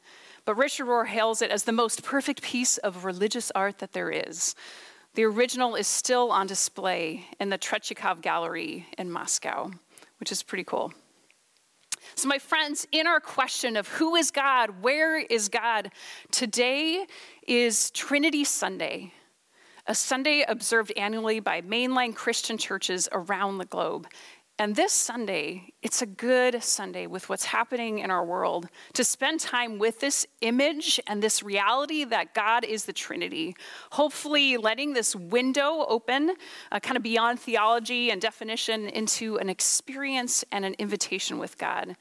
But 0.45 0.55
Richard 0.55 0.85
Rohr 0.85 1.05
hails 1.05 1.41
it 1.41 1.51
as 1.51 1.65
the 1.65 1.71
most 1.71 2.03
perfect 2.03 2.41
piece 2.41 2.77
of 2.77 3.03
religious 3.03 3.51
art 3.53 3.79
that 3.79 3.91
there 3.91 4.09
is. 4.09 4.55
The 5.15 5.23
original 5.25 5.75
is 5.75 5.87
still 5.87 6.31
on 6.31 6.47
display 6.47 7.25
in 7.39 7.49
the 7.49 7.57
Tretyakov 7.57 8.21
Gallery 8.21 8.87
in 8.97 9.11
Moscow, 9.11 9.71
which 10.19 10.31
is 10.31 10.43
pretty 10.43 10.63
cool. 10.63 10.93
So, 12.15 12.27
my 12.27 12.39
friends, 12.39 12.87
in 12.91 13.07
our 13.07 13.19
question 13.19 13.77
of 13.77 13.87
who 13.87 14.15
is 14.15 14.31
God, 14.31 14.81
where 14.81 15.17
is 15.17 15.49
God, 15.49 15.91
today 16.31 17.05
is 17.47 17.91
Trinity 17.91 18.43
Sunday, 18.43 19.13
a 19.87 19.95
Sunday 19.95 20.43
observed 20.47 20.91
annually 20.97 21.39
by 21.39 21.61
mainline 21.61 22.13
Christian 22.13 22.57
churches 22.57 23.07
around 23.11 23.57
the 23.57 23.65
globe. 23.65 24.07
And 24.61 24.75
this 24.75 24.91
Sunday, 24.91 25.71
it's 25.81 26.01
a 26.01 26.05
good 26.05 26.61
Sunday 26.61 27.07
with 27.07 27.29
what's 27.29 27.45
happening 27.45 27.99
in 27.99 28.11
our 28.11 28.25
world 28.25 28.67
to 28.91 29.05
spend 29.05 29.39
time 29.39 29.79
with 29.79 30.01
this 30.01 30.27
image 30.41 30.99
and 31.07 31.23
this 31.23 31.41
reality 31.41 32.03
that 32.03 32.33
God 32.33 32.65
is 32.65 32.83
the 32.83 32.91
Trinity. 32.91 33.55
Hopefully, 33.93 34.57
letting 34.57 34.91
this 34.91 35.15
window 35.15 35.85
open, 35.87 36.35
uh, 36.73 36.79
kind 36.81 36.97
of 36.97 37.03
beyond 37.03 37.39
theology 37.39 38.11
and 38.11 38.21
definition, 38.21 38.89
into 38.89 39.37
an 39.37 39.49
experience 39.49 40.43
and 40.51 40.65
an 40.65 40.75
invitation 40.77 41.37
with 41.37 41.57
God. 41.57 41.95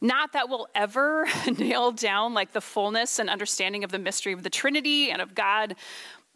Not 0.00 0.32
that 0.32 0.48
we'll 0.48 0.68
ever 0.76 1.26
nail 1.58 1.90
down 1.90 2.34
like 2.34 2.52
the 2.52 2.60
fullness 2.60 3.18
and 3.18 3.28
understanding 3.28 3.82
of 3.82 3.90
the 3.90 3.98
mystery 3.98 4.32
of 4.32 4.44
the 4.44 4.50
Trinity 4.50 5.10
and 5.10 5.20
of 5.20 5.34
God, 5.34 5.74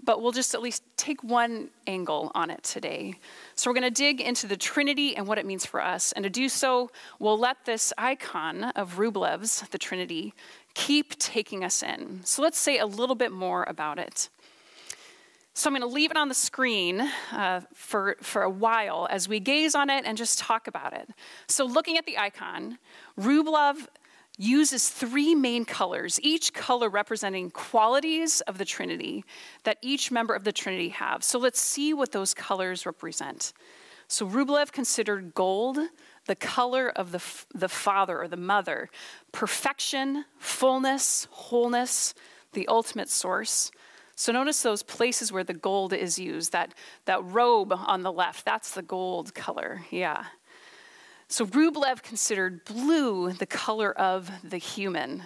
but 0.03 0.23
we'll 0.23 0.33
just 0.33 0.55
at 0.55 0.63
least 0.63 0.83
take 0.97 1.23
one 1.23 1.71
angle 1.87 2.31
on 2.35 2.51
it 2.51 2.63
today. 2.63 3.15
So, 3.55 3.71
we're 3.71 3.75
going 3.75 3.93
to 3.93 4.03
dig 4.03 4.21
into 4.21 4.47
the 4.47 4.57
Trinity 4.57 5.17
and 5.17 5.27
what 5.27 5.39
it 5.39 5.47
means 5.47 5.67
for 5.67 5.83
us. 5.83 6.13
And 6.13 6.23
to 6.23 6.31
do 6.31 6.49
so, 6.49 6.91
we'll 7.19 7.39
let 7.39 7.65
this 7.65 7.93
icon 7.99 8.65
of 8.65 8.95
Rublev's, 8.99 9.63
the 9.71 9.79
Trinity, 9.79 10.35
keep 10.75 11.19
taking 11.19 11.65
us 11.65 11.83
in. 11.83 12.21
So, 12.25 12.43
let's 12.43 12.59
say 12.59 12.79
a 12.79 12.87
little 12.87 13.17
bit 13.17 13.33
more 13.33 13.65
about 13.65 13.99
it. 13.99 14.29
So, 15.55 15.69
I'm 15.69 15.75
going 15.75 15.89
to 15.89 15.93
leave 15.93 16.11
it 16.11 16.17
on 16.17 16.29
the 16.29 16.35
screen 16.35 17.01
uh, 17.33 17.63
for, 17.75 18.17
for 18.23 18.43
a 18.43 18.51
while 18.51 19.09
as 19.11 19.29
we 19.29 19.41
gaze 19.41 19.75
on 19.75 19.91
it 19.91 20.05
and 20.07 20.17
just 20.17 20.39
talk 20.39 20.69
about 20.69 20.93
it. 20.93 21.11
So, 21.49 21.65
looking 21.65 21.99
at 21.99 22.07
the 22.07 22.17
icon, 22.19 22.79
Rublev 23.19 23.89
uses 24.39 24.89
three 24.89 25.35
main 25.35 25.65
colors, 25.65 26.19
each 26.23 26.55
color 26.55 26.89
representing 26.89 27.51
qualities 27.51 28.41
of 28.43 28.57
the 28.57 28.65
Trinity 28.65 29.25
that 29.65 29.79
each 29.83 30.11
member 30.11 30.35
of 30.35 30.45
the 30.45 30.53
Trinity 30.53 30.91
have. 30.91 31.25
So 31.25 31.39
let's 31.39 31.61
see 31.61 31.93
what 31.93 32.13
those 32.13 32.33
colors 32.33 32.87
represent. 32.87 33.53
So 34.07 34.27
Rublev 34.27 34.73
considered 34.73 35.35
gold 35.35 35.79
the 36.27 36.37
color 36.37 36.89
of 36.89 37.11
the, 37.11 37.23
the 37.55 37.69
father 37.69 38.21
or 38.21 38.29
the 38.29 38.37
mother, 38.37 38.91
perfection, 39.33 40.25
fullness, 40.39 41.27
wholeness, 41.31 42.15
the 42.53 42.69
ultimate 42.69 43.09
source. 43.09 43.71
So 44.15 44.33
notice 44.33 44.63
those 44.63 44.83
places 44.83 45.33
where 45.33 45.45
the 45.45 45.55
gold 45.55 45.93
is 45.93 46.19
used, 46.19 46.53
that, 46.53 46.75
that 47.05 47.25
robe 47.25 47.73
on 47.73 48.03
the 48.03 48.13
left, 48.13 48.45
that's 48.45 48.73
the 48.73 48.83
gold 48.83 49.35
color, 49.35 49.83
yeah. 49.91 50.25
So 51.29 51.45
Rublev 51.45 52.03
considered 52.03 52.65
blue 52.65 53.33
the 53.33 53.47
color 53.47 53.93
of 53.93 54.31
the 54.43 54.57
human, 54.57 55.25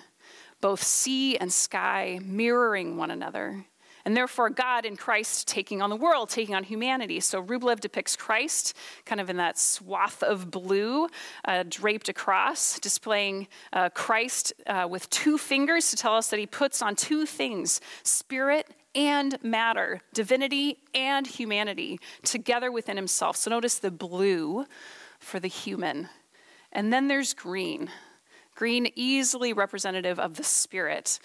both 0.61 0.83
sea 0.83 1.37
and 1.37 1.53
sky 1.53 2.19
mirroring 2.23 2.97
one 2.97 3.13
another. 3.13 3.65
And 4.05 4.17
therefore, 4.17 4.51
God 4.51 4.85
in 4.85 4.97
Christ 4.97 5.47
taking 5.47 5.81
on 5.81 5.89
the 5.89 5.97
world, 5.97 6.29
taking 6.29 6.57
on 6.57 6.65
humanity. 6.65 7.21
So 7.21 7.41
Rublev 7.41 7.79
depicts 7.79 8.17
Christ 8.17 8.77
kind 9.05 9.21
of 9.21 9.31
in 9.31 9.37
that 9.37 9.61
swath 9.61 10.25
of 10.25 10.51
blue 10.51 11.07
uh, 11.45 11.63
draped 11.69 12.09
across, 12.09 12.81
displaying 12.81 13.47
uh, 13.73 13.91
Christ 13.91 14.53
uh, 14.67 14.89
with 14.91 15.09
two 15.11 15.39
fingers 15.39 15.91
to 15.91 15.97
tell 15.97 16.17
us 16.17 16.31
that 16.31 16.41
he 16.41 16.47
puts 16.47 16.83
on 16.83 16.97
two 16.97 17.27
things 17.27 17.81
spirit 18.03 18.67
and 18.95 19.43
matter, 19.43 20.01
divinity 20.13 20.79
and 20.95 21.27
humanity, 21.27 21.99
together 22.25 22.73
within 22.73 22.97
himself. 22.97 23.37
So 23.37 23.51
notice 23.51 23.79
the 23.79 23.93
blue 23.93 24.67
for 25.23 25.41
the 25.41 25.49
human. 25.49 26.09
And 26.73 26.93
then 26.93 27.09
there's 27.09 27.35
green. 27.35 27.91
Green, 28.55 28.91
easily 28.97 29.53
representative 29.53 30.19
of 30.19 30.37
the 30.37 30.45
spirit. 30.45 31.19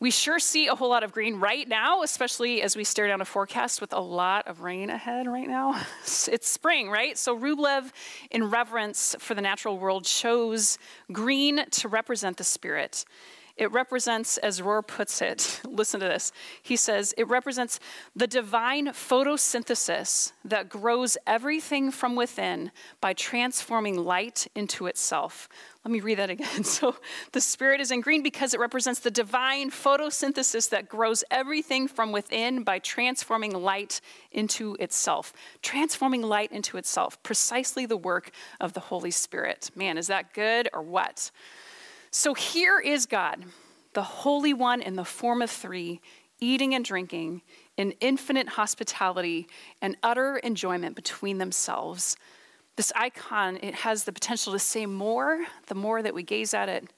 We 0.00 0.12
sure 0.12 0.38
see 0.38 0.68
a 0.68 0.76
whole 0.76 0.90
lot 0.90 1.02
of 1.02 1.12
green 1.12 1.40
right 1.40 1.66
now, 1.66 2.02
especially 2.02 2.62
as 2.62 2.76
we 2.76 2.84
stare 2.84 3.08
down 3.08 3.20
a 3.20 3.24
forecast 3.24 3.80
with 3.80 3.92
a 3.92 4.00
lot 4.00 4.46
of 4.46 4.60
rain 4.60 4.90
ahead 4.90 5.26
right 5.26 5.48
now. 5.48 5.80
It's 6.28 6.48
spring, 6.48 6.88
right? 6.88 7.18
So 7.18 7.36
Rublev, 7.36 7.90
in 8.30 8.50
reverence 8.50 9.16
for 9.18 9.34
the 9.34 9.40
natural 9.40 9.78
world, 9.78 10.04
chose 10.04 10.78
green 11.10 11.64
to 11.70 11.88
represent 11.88 12.36
the 12.36 12.44
spirit. 12.44 13.04
It 13.58 13.72
represents, 13.72 14.38
as 14.38 14.60
Rohr 14.60 14.86
puts 14.86 15.20
it, 15.20 15.60
listen 15.68 15.98
to 16.00 16.06
this. 16.06 16.30
He 16.62 16.76
says, 16.76 17.12
it 17.18 17.28
represents 17.28 17.80
the 18.14 18.28
divine 18.28 18.88
photosynthesis 18.88 20.32
that 20.44 20.68
grows 20.68 21.18
everything 21.26 21.90
from 21.90 22.14
within 22.14 22.70
by 23.00 23.14
transforming 23.14 23.98
light 23.98 24.46
into 24.54 24.86
itself. 24.86 25.48
Let 25.84 25.92
me 25.92 26.00
read 26.00 26.18
that 26.18 26.30
again. 26.30 26.64
So 26.64 26.94
the 27.32 27.40
spirit 27.40 27.80
is 27.80 27.90
in 27.90 28.00
green 28.02 28.22
because 28.22 28.54
it 28.54 28.60
represents 28.60 29.00
the 29.00 29.10
divine 29.10 29.70
photosynthesis 29.70 30.68
that 30.70 30.88
grows 30.88 31.24
everything 31.30 31.88
from 31.88 32.12
within 32.12 32.62
by 32.62 32.78
transforming 32.78 33.52
light 33.52 34.00
into 34.30 34.76
itself. 34.76 35.32
Transforming 35.62 36.22
light 36.22 36.52
into 36.52 36.76
itself, 36.76 37.20
precisely 37.24 37.86
the 37.86 37.96
work 37.96 38.30
of 38.60 38.74
the 38.74 38.80
Holy 38.80 39.10
Spirit. 39.10 39.70
Man, 39.74 39.98
is 39.98 40.06
that 40.06 40.34
good 40.34 40.68
or 40.72 40.82
what? 40.82 41.32
So 42.10 42.34
here 42.34 42.80
is 42.80 43.06
God, 43.06 43.44
the 43.92 44.02
Holy 44.02 44.54
One 44.54 44.80
in 44.80 44.96
the 44.96 45.04
form 45.04 45.42
of 45.42 45.50
three, 45.50 46.00
eating 46.40 46.74
and 46.74 46.84
drinking 46.84 47.42
in 47.76 47.92
infinite 48.00 48.48
hospitality 48.50 49.46
and 49.82 49.96
utter 50.02 50.36
enjoyment 50.38 50.96
between 50.96 51.38
themselves. 51.38 52.16
This 52.76 52.92
icon, 52.94 53.58
it 53.60 53.74
has 53.74 54.04
the 54.04 54.12
potential 54.12 54.52
to 54.52 54.58
say 54.58 54.86
more 54.86 55.44
the 55.66 55.74
more 55.74 56.02
that 56.02 56.14
we 56.14 56.22
gaze 56.22 56.54
at 56.54 56.68
it. 56.68 56.92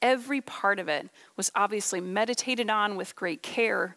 Every 0.00 0.40
part 0.40 0.78
of 0.78 0.88
it 0.88 1.08
was 1.36 1.50
obviously 1.54 2.00
meditated 2.00 2.70
on 2.70 2.96
with 2.96 3.16
great 3.16 3.42
care, 3.42 3.96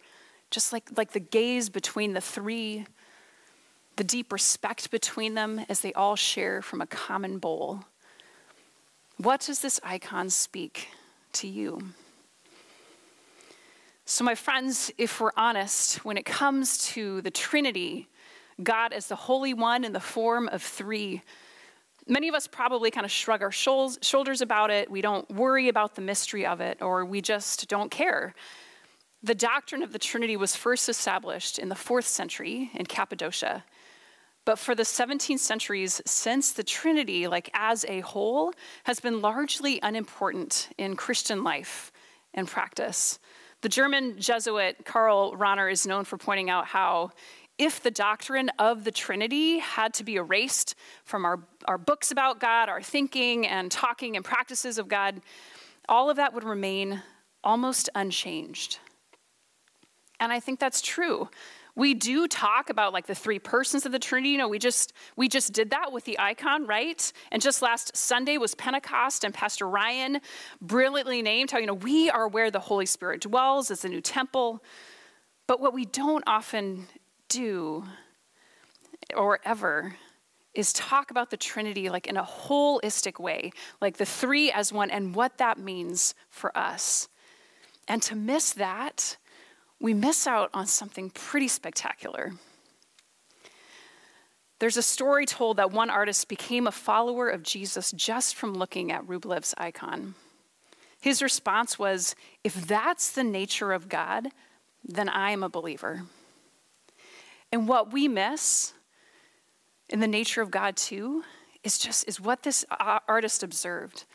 just 0.51 0.73
like, 0.73 0.89
like 0.97 1.11
the 1.11 1.19
gaze 1.19 1.69
between 1.69 2.13
the 2.13 2.21
three, 2.21 2.85
the 3.97 4.03
deep 4.03 4.31
respect 4.33 4.89
between 4.91 5.33
them 5.33 5.61
as 5.69 5.81
they 5.81 5.93
all 5.93 6.15
share 6.15 6.61
from 6.61 6.81
a 6.81 6.87
common 6.87 7.39
bowl. 7.39 7.83
What 9.17 9.41
does 9.41 9.61
this 9.61 9.79
icon 9.83 10.29
speak 10.29 10.89
to 11.33 11.47
you? 11.47 11.81
So, 14.05 14.23
my 14.23 14.35
friends, 14.35 14.91
if 14.99 15.19
we're 15.19 15.31
honest, 15.35 16.05
when 16.05 16.17
it 16.17 16.25
comes 16.25 16.85
to 16.89 17.21
the 17.21 17.31
Trinity, 17.31 18.07
God 18.61 18.93
as 18.93 19.07
the 19.07 19.15
Holy 19.15 19.55
One 19.55 19.83
in 19.83 19.91
the 19.91 19.99
form 19.99 20.47
of 20.49 20.61
three, 20.61 21.23
many 22.07 22.27
of 22.27 22.35
us 22.35 22.45
probably 22.45 22.91
kind 22.91 23.05
of 23.05 23.11
shrug 23.11 23.41
our 23.41 23.51
shoulders 23.51 24.41
about 24.41 24.69
it. 24.69 24.89
We 24.91 25.01
don't 25.01 25.27
worry 25.31 25.67
about 25.67 25.95
the 25.95 26.01
mystery 26.03 26.45
of 26.45 26.61
it, 26.61 26.83
or 26.83 27.03
we 27.03 27.19
just 27.19 27.67
don't 27.67 27.89
care. 27.89 28.35
The 29.23 29.35
doctrine 29.35 29.81
of 29.81 29.93
the 29.93 29.99
Trinity 29.99 30.37
was 30.37 30.55
first 30.55 30.87
established 30.87 31.57
in 31.57 31.69
the 31.69 31.75
fourth 31.75 32.05
century 32.05 32.69
in 32.75 32.85
Cappadocia. 32.85 33.63
But 34.47 34.59
for 34.59 34.75
the 34.75 34.85
17 34.85 35.39
centuries 35.39 36.01
since, 36.05 36.53
the 36.53 36.63
Trinity, 36.63 37.27
like 37.27 37.49
as 37.53 37.83
a 37.89 37.99
whole, 37.99 38.53
has 38.85 39.01
been 39.01 39.19
largely 39.19 39.77
unimportant 39.83 40.69
in 40.77 40.95
Christian 40.95 41.43
life 41.43 41.91
and 42.33 42.47
practice. 42.47 43.19
The 43.59 43.67
German 43.67 44.17
Jesuit 44.17 44.85
Karl 44.85 45.35
Rahner 45.35 45.69
is 45.69 45.85
known 45.85 46.05
for 46.05 46.17
pointing 46.17 46.49
out 46.49 46.67
how 46.67 47.11
if 47.57 47.83
the 47.83 47.91
doctrine 47.91 48.49
of 48.57 48.85
the 48.85 48.91
Trinity 48.91 49.59
had 49.59 49.93
to 49.95 50.05
be 50.05 50.15
erased 50.15 50.75
from 51.03 51.25
our, 51.25 51.41
our 51.65 51.77
books 51.77 52.11
about 52.11 52.39
God, 52.39 52.69
our 52.69 52.81
thinking 52.81 53.45
and 53.45 53.69
talking 53.69 54.15
and 54.15 54.23
practices 54.23 54.77
of 54.77 54.87
God, 54.87 55.19
all 55.89 56.09
of 56.09 56.15
that 56.15 56.33
would 56.33 56.45
remain 56.45 57.03
almost 57.43 57.89
unchanged. 57.95 58.79
And 60.21 60.31
I 60.31 60.39
think 60.39 60.61
that's 60.61 60.79
true 60.79 61.27
we 61.77 61.93
do 61.93 62.27
talk 62.27 62.71
about 62.71 62.91
like 62.91 63.05
the 63.05 63.13
three 63.13 63.37
persons 63.37 63.85
of 63.85 63.91
the 63.91 63.99
trinity. 63.99 64.29
You 64.31 64.39
know 64.39 64.49
we 64.49 64.59
just 64.59 64.91
we 65.15 65.29
just 65.29 65.53
did 65.53 65.69
that 65.69 65.93
with 65.93 66.03
the 66.03 66.19
icon 66.19 66.65
right? 66.65 67.13
And 67.31 67.41
just 67.41 67.61
last 67.61 67.95
sunday 67.95 68.37
was 68.37 68.55
pentecost 68.55 69.23
and 69.23 69.33
pastor 69.33 69.69
ryan 69.69 70.19
brilliantly 70.59 71.21
named 71.21 71.51
how 71.51 71.59
you 71.59 71.67
know 71.67 71.75
we 71.75 72.09
are 72.09 72.27
where 72.27 72.51
the 72.51 72.59
holy 72.59 72.87
spirit 72.87 73.21
dwells. 73.21 73.71
As 73.71 73.81
the 73.81 73.89
new 73.89 74.01
temple. 74.01 74.63
But 75.45 75.61
what 75.61 75.73
we 75.73 75.85
don't 75.85 76.23
often 76.25 76.87
do 77.29 77.85
or 79.15 79.39
ever 79.45 79.95
is 80.55 80.73
talk 80.73 81.11
about 81.11 81.29
the 81.29 81.37
trinity 81.37 81.89
like 81.89 82.07
in 82.07 82.17
a 82.17 82.23
holistic 82.23 83.19
way 83.19 83.51
like 83.79 83.97
the 83.97 84.05
three 84.05 84.51
as 84.51 84.73
one 84.73 84.89
and 84.89 85.13
what 85.13 85.37
that 85.37 85.59
means 85.59 86.15
for 86.31 86.57
us. 86.57 87.07
And 87.87 88.01
to 88.01 88.15
miss 88.15 88.53
that 88.53 89.17
we 89.79 89.93
miss 89.93 90.27
out 90.27 90.49
on 90.53 90.65
something 90.65 91.09
pretty 91.09 91.47
spectacular. 91.47 92.33
There's 94.59 94.77
a 94.77 94.81
story 94.81 95.25
told 95.25 95.57
that 95.57 95.71
one 95.71 95.89
artist 95.89 96.27
became 96.27 96.65
a 96.65 96.71
follower 96.71 97.29
of 97.29 97.43
Jesus 97.43 97.91
just 97.91 98.35
from 98.35 98.55
looking 98.55 98.91
at 98.91 99.07
Rublev's 99.07 99.53
icon. 99.57 100.15
His 100.99 101.21
response 101.21 101.77
was, 101.77 102.15
If 102.43 102.67
that's 102.67 103.11
the 103.11 103.23
nature 103.23 103.71
of 103.71 103.87
God, 103.87 104.29
then 104.83 105.09
I 105.09 105.31
am 105.31 105.43
a 105.43 105.49
believer. 105.49 106.03
And 107.51 107.67
what 107.67 107.93
we 107.93 108.07
miss 108.07 108.73
in 109.89 109.99
the 109.99 110.07
nature 110.07 110.41
of 110.41 110.51
God, 110.51 110.75
too, 110.75 111.23
is 111.63 111.77
just 111.77 112.07
is 112.07 112.19
what 112.19 112.43
this 112.43 112.65
artist 113.07 113.43
observed 113.43 114.05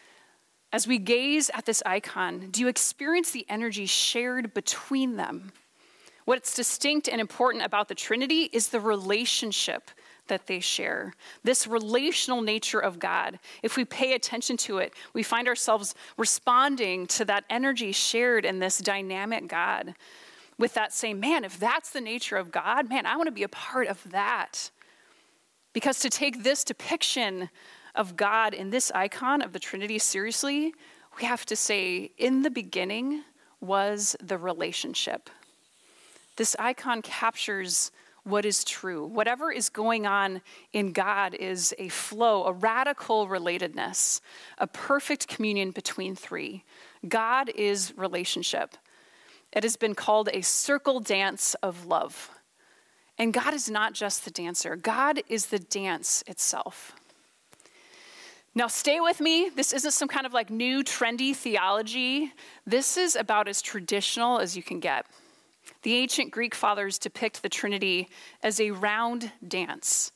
as 0.72 0.86
we 0.86 0.98
gaze 0.98 1.50
at 1.54 1.66
this 1.66 1.82
icon, 1.84 2.48
do 2.50 2.60
you 2.60 2.68
experience 2.68 3.30
the 3.30 3.46
energy 3.48 3.86
shared 3.86 4.54
between 4.54 5.16
them? 5.16 5.52
What's 6.24 6.54
distinct 6.54 7.08
and 7.08 7.20
important 7.20 7.64
about 7.64 7.88
the 7.88 7.94
Trinity 7.94 8.48
is 8.52 8.68
the 8.68 8.80
relationship 8.80 9.90
that 10.28 10.46
they 10.46 10.60
share. 10.60 11.14
This 11.42 11.66
relational 11.66 12.42
nature 12.42 12.78
of 12.78 12.98
God. 12.98 13.38
If 13.62 13.76
we 13.76 13.84
pay 13.84 14.14
attention 14.14 14.56
to 14.58 14.78
it, 14.78 14.94
we 15.12 15.22
find 15.22 15.48
ourselves 15.48 15.94
responding 16.16 17.06
to 17.08 17.24
that 17.24 17.44
energy 17.50 17.90
shared 17.92 18.44
in 18.44 18.60
this 18.60 18.78
dynamic 18.78 19.48
God 19.48 19.94
with 20.58 20.74
that 20.74 20.92
same, 20.92 21.18
man, 21.18 21.44
if 21.44 21.58
that's 21.58 21.90
the 21.90 22.00
nature 22.00 22.36
of 22.36 22.52
God, 22.52 22.88
man, 22.88 23.04
I 23.04 23.16
want 23.16 23.26
to 23.26 23.32
be 23.32 23.42
a 23.42 23.48
part 23.48 23.88
of 23.88 24.10
that. 24.10 24.70
Because 25.72 25.98
to 26.00 26.10
take 26.10 26.44
this 26.44 26.62
depiction 26.62 27.50
of 27.94 28.16
God 28.16 28.54
in 28.54 28.70
this 28.70 28.90
icon 28.94 29.42
of 29.42 29.52
the 29.52 29.58
Trinity 29.58 29.98
seriously, 29.98 30.74
we 31.18 31.24
have 31.24 31.44
to 31.46 31.56
say, 31.56 32.10
in 32.16 32.42
the 32.42 32.50
beginning 32.50 33.22
was 33.60 34.16
the 34.22 34.38
relationship. 34.38 35.28
This 36.36 36.56
icon 36.58 37.02
captures 37.02 37.92
what 38.24 38.44
is 38.44 38.64
true. 38.64 39.04
Whatever 39.04 39.50
is 39.50 39.68
going 39.68 40.06
on 40.06 40.40
in 40.72 40.92
God 40.92 41.34
is 41.34 41.74
a 41.78 41.88
flow, 41.88 42.44
a 42.44 42.52
radical 42.52 43.26
relatedness, 43.26 44.20
a 44.58 44.66
perfect 44.66 45.28
communion 45.28 45.72
between 45.72 46.14
three. 46.14 46.64
God 47.08 47.50
is 47.54 47.92
relationship. 47.96 48.76
It 49.52 49.64
has 49.64 49.76
been 49.76 49.94
called 49.94 50.30
a 50.32 50.42
circle 50.42 51.00
dance 51.00 51.54
of 51.62 51.84
love. 51.84 52.30
And 53.18 53.34
God 53.34 53.54
is 53.54 53.68
not 53.68 53.92
just 53.92 54.24
the 54.24 54.30
dancer, 54.30 54.76
God 54.76 55.20
is 55.28 55.46
the 55.46 55.58
dance 55.58 56.24
itself. 56.26 56.94
Now, 58.54 58.66
stay 58.66 59.00
with 59.00 59.18
me. 59.20 59.48
This 59.48 59.72
isn't 59.72 59.92
some 59.92 60.08
kind 60.08 60.26
of 60.26 60.34
like 60.34 60.50
new 60.50 60.84
trendy 60.84 61.34
theology. 61.34 62.32
This 62.66 62.98
is 62.98 63.16
about 63.16 63.48
as 63.48 63.62
traditional 63.62 64.40
as 64.40 64.56
you 64.56 64.62
can 64.62 64.78
get. 64.78 65.06
The 65.82 65.94
ancient 65.94 66.30
Greek 66.30 66.54
fathers 66.54 66.98
depict 66.98 67.42
the 67.42 67.48
Trinity 67.48 68.08
as 68.42 68.60
a 68.60 68.72
round 68.72 69.32
dance, 69.46 70.12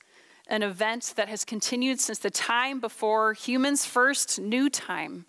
an 0.48 0.62
event 0.62 1.14
that 1.16 1.28
has 1.28 1.46
continued 1.46 1.98
since 1.98 2.18
the 2.18 2.30
time 2.30 2.78
before 2.78 3.32
humans 3.32 3.86
first 3.86 4.38
knew 4.38 4.68
time. 4.68 5.24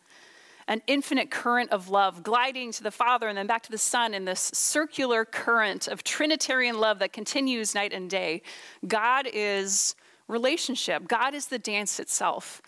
An 0.67 0.81
infinite 0.85 1.31
current 1.31 1.71
of 1.71 1.87
love 1.87 2.23
gliding 2.23 2.73
to 2.73 2.83
the 2.83 2.91
Father 2.91 3.29
and 3.29 3.37
then 3.37 3.47
back 3.47 3.63
to 3.63 3.71
the 3.71 3.77
Son 3.77 4.13
in 4.13 4.25
this 4.25 4.51
circular 4.53 5.23
current 5.23 5.87
of 5.87 6.03
Trinitarian 6.03 6.77
love 6.77 6.99
that 6.99 7.13
continues 7.13 7.73
night 7.73 7.93
and 7.93 8.09
day. 8.09 8.41
God 8.85 9.29
is 9.31 9.95
relationship, 10.27 11.07
God 11.07 11.33
is 11.33 11.47
the 11.47 11.57
dance 11.57 12.01
itself. 12.01 12.61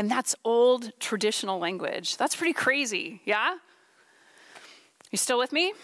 And 0.00 0.10
that's 0.10 0.34
old 0.46 0.98
traditional 0.98 1.58
language. 1.58 2.16
That's 2.16 2.34
pretty 2.34 2.54
crazy, 2.54 3.20
yeah? 3.26 3.56
You 5.10 5.18
still 5.18 5.36
with 5.36 5.52
me? 5.52 5.74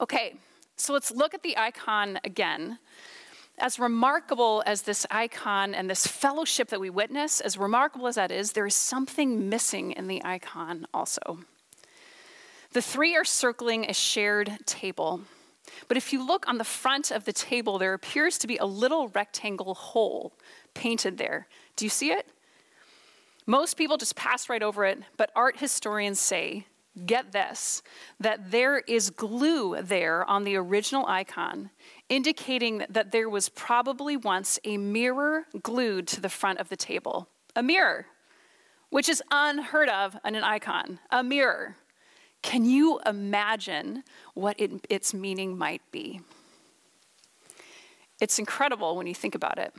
Okay, 0.00 0.36
so 0.78 0.94
let's 0.94 1.10
look 1.10 1.34
at 1.34 1.42
the 1.42 1.58
icon 1.58 2.18
again. 2.24 2.78
As 3.58 3.78
remarkable 3.78 4.62
as 4.64 4.80
this 4.80 5.04
icon 5.10 5.74
and 5.74 5.90
this 5.90 6.06
fellowship 6.06 6.70
that 6.70 6.80
we 6.80 6.88
witness, 6.88 7.42
as 7.42 7.58
remarkable 7.58 8.06
as 8.06 8.14
that 8.14 8.30
is, 8.30 8.52
there 8.52 8.66
is 8.66 8.74
something 8.74 9.50
missing 9.50 9.92
in 9.92 10.06
the 10.06 10.24
icon 10.24 10.86
also. 10.94 11.40
The 12.72 12.80
three 12.80 13.14
are 13.14 13.26
circling 13.26 13.90
a 13.90 13.92
shared 13.92 14.56
table. 14.64 15.20
But 15.86 15.98
if 15.98 16.14
you 16.14 16.26
look 16.26 16.48
on 16.48 16.56
the 16.56 16.64
front 16.64 17.10
of 17.10 17.26
the 17.26 17.34
table, 17.34 17.76
there 17.76 17.92
appears 17.92 18.38
to 18.38 18.46
be 18.46 18.56
a 18.56 18.64
little 18.64 19.08
rectangle 19.08 19.74
hole 19.74 20.32
painted 20.72 21.18
there. 21.18 21.46
Do 21.76 21.84
you 21.84 21.90
see 21.90 22.10
it? 22.10 22.26
Most 23.46 23.76
people 23.76 23.96
just 23.96 24.16
pass 24.16 24.48
right 24.48 24.62
over 24.62 24.84
it, 24.84 25.00
but 25.16 25.30
art 25.36 25.58
historians 25.58 26.20
say 26.20 26.66
get 27.04 27.32
this, 27.32 27.82
that 28.18 28.50
there 28.50 28.78
is 28.78 29.10
glue 29.10 29.80
there 29.82 30.24
on 30.24 30.44
the 30.44 30.56
original 30.56 31.04
icon, 31.06 31.70
indicating 32.08 32.84
that 32.88 33.12
there 33.12 33.28
was 33.28 33.48
probably 33.50 34.16
once 34.16 34.58
a 34.64 34.78
mirror 34.78 35.44
glued 35.62 36.08
to 36.08 36.20
the 36.20 36.28
front 36.28 36.58
of 36.58 36.68
the 36.70 36.76
table. 36.76 37.28
A 37.54 37.62
mirror, 37.62 38.06
which 38.88 39.08
is 39.08 39.22
unheard 39.30 39.88
of 39.88 40.16
in 40.24 40.34
an 40.34 40.44
icon. 40.44 40.98
A 41.10 41.22
mirror. 41.22 41.76
Can 42.42 42.64
you 42.64 43.00
imagine 43.04 44.04
what 44.34 44.58
it, 44.58 44.86
its 44.88 45.12
meaning 45.12 45.58
might 45.58 45.82
be? 45.90 46.20
It's 48.20 48.38
incredible 48.38 48.96
when 48.96 49.06
you 49.06 49.14
think 49.14 49.34
about 49.34 49.58
it. 49.58 49.74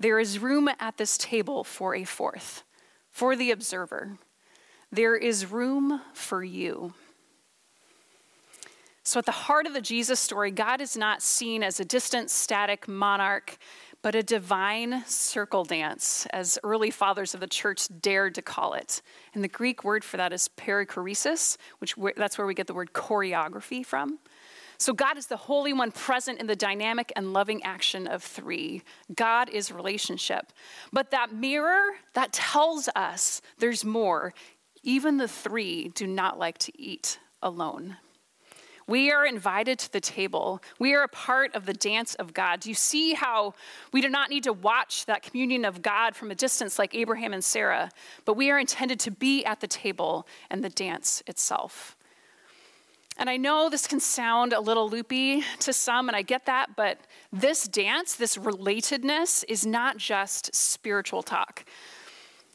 There 0.00 0.18
is 0.18 0.38
room 0.38 0.70
at 0.80 0.96
this 0.96 1.18
table 1.18 1.62
for 1.62 1.94
a 1.94 2.04
fourth, 2.04 2.64
for 3.10 3.36
the 3.36 3.50
observer 3.50 4.18
there 4.92 5.14
is 5.14 5.46
room 5.46 6.00
for 6.14 6.42
you. 6.42 6.94
So, 9.04 9.18
at 9.18 9.26
the 9.26 9.32
heart 9.32 9.66
of 9.66 9.72
the 9.72 9.80
Jesus 9.80 10.18
story, 10.18 10.50
God 10.50 10.80
is 10.80 10.96
not 10.96 11.22
seen 11.22 11.62
as 11.62 11.80
a 11.80 11.84
distant, 11.84 12.30
static 12.30 12.88
monarch, 12.88 13.56
but 14.02 14.14
a 14.14 14.22
divine 14.22 15.04
circle 15.06 15.64
dance, 15.64 16.26
as 16.32 16.58
early 16.64 16.90
fathers 16.90 17.34
of 17.34 17.40
the 17.40 17.46
church 17.46 17.86
dared 18.00 18.34
to 18.36 18.42
call 18.42 18.74
it. 18.74 19.02
And 19.34 19.44
the 19.44 19.48
Greek 19.48 19.84
word 19.84 20.02
for 20.02 20.16
that 20.16 20.32
is 20.32 20.48
perichoresis, 20.56 21.56
which 21.78 21.94
that's 22.16 22.38
where 22.38 22.46
we 22.46 22.54
get 22.54 22.66
the 22.66 22.74
word 22.74 22.92
choreography 22.92 23.84
from. 23.84 24.18
So, 24.80 24.94
God 24.94 25.18
is 25.18 25.26
the 25.26 25.36
Holy 25.36 25.74
One 25.74 25.92
present 25.92 26.40
in 26.40 26.46
the 26.46 26.56
dynamic 26.56 27.12
and 27.14 27.34
loving 27.34 27.62
action 27.64 28.06
of 28.06 28.22
three. 28.22 28.80
God 29.14 29.50
is 29.50 29.70
relationship. 29.70 30.54
But 30.90 31.10
that 31.10 31.34
mirror, 31.34 31.90
that 32.14 32.32
tells 32.32 32.88
us 32.96 33.42
there's 33.58 33.84
more. 33.84 34.32
Even 34.82 35.18
the 35.18 35.28
three 35.28 35.88
do 35.88 36.06
not 36.06 36.38
like 36.38 36.56
to 36.56 36.72
eat 36.80 37.18
alone. 37.42 37.98
We 38.86 39.12
are 39.12 39.26
invited 39.26 39.78
to 39.80 39.92
the 39.92 40.00
table. 40.00 40.62
We 40.78 40.94
are 40.94 41.02
a 41.02 41.08
part 41.08 41.54
of 41.54 41.66
the 41.66 41.74
dance 41.74 42.14
of 42.14 42.32
God. 42.32 42.60
Do 42.60 42.70
you 42.70 42.74
see 42.74 43.12
how 43.12 43.52
we 43.92 44.00
do 44.00 44.08
not 44.08 44.30
need 44.30 44.44
to 44.44 44.54
watch 44.54 45.04
that 45.04 45.22
communion 45.22 45.66
of 45.66 45.82
God 45.82 46.16
from 46.16 46.30
a 46.30 46.34
distance 46.34 46.78
like 46.78 46.94
Abraham 46.94 47.34
and 47.34 47.44
Sarah, 47.44 47.90
but 48.24 48.34
we 48.34 48.50
are 48.50 48.58
intended 48.58 48.98
to 49.00 49.10
be 49.10 49.44
at 49.44 49.60
the 49.60 49.68
table 49.68 50.26
and 50.48 50.64
the 50.64 50.70
dance 50.70 51.22
itself? 51.26 51.98
And 53.16 53.28
I 53.28 53.36
know 53.36 53.68
this 53.68 53.86
can 53.86 54.00
sound 54.00 54.52
a 54.52 54.60
little 54.60 54.88
loopy 54.88 55.42
to 55.60 55.72
some, 55.72 56.08
and 56.08 56.16
I 56.16 56.22
get 56.22 56.46
that, 56.46 56.76
but 56.76 56.98
this 57.32 57.68
dance, 57.68 58.14
this 58.14 58.36
relatedness, 58.36 59.44
is 59.48 59.66
not 59.66 59.98
just 59.98 60.54
spiritual 60.54 61.22
talk. 61.22 61.64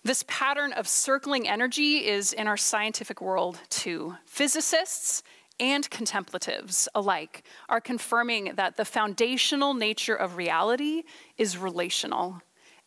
This 0.03 0.23
pattern 0.27 0.71
of 0.73 0.87
circling 0.87 1.47
energy 1.47 2.05
is 2.05 2.31
in 2.33 2.47
our 2.47 2.57
scientific 2.57 3.21
world 3.21 3.59
too. 3.69 4.15
Physicists 4.25 5.23
and 5.59 5.89
contemplatives 5.89 6.87
alike 6.93 7.43
are 7.69 7.81
confirming 7.81 8.53
that 8.55 8.77
the 8.77 8.85
foundational 8.85 9.73
nature 9.73 10.15
of 10.15 10.35
reality 10.35 11.03
is 11.37 11.57
relational. 11.57 12.41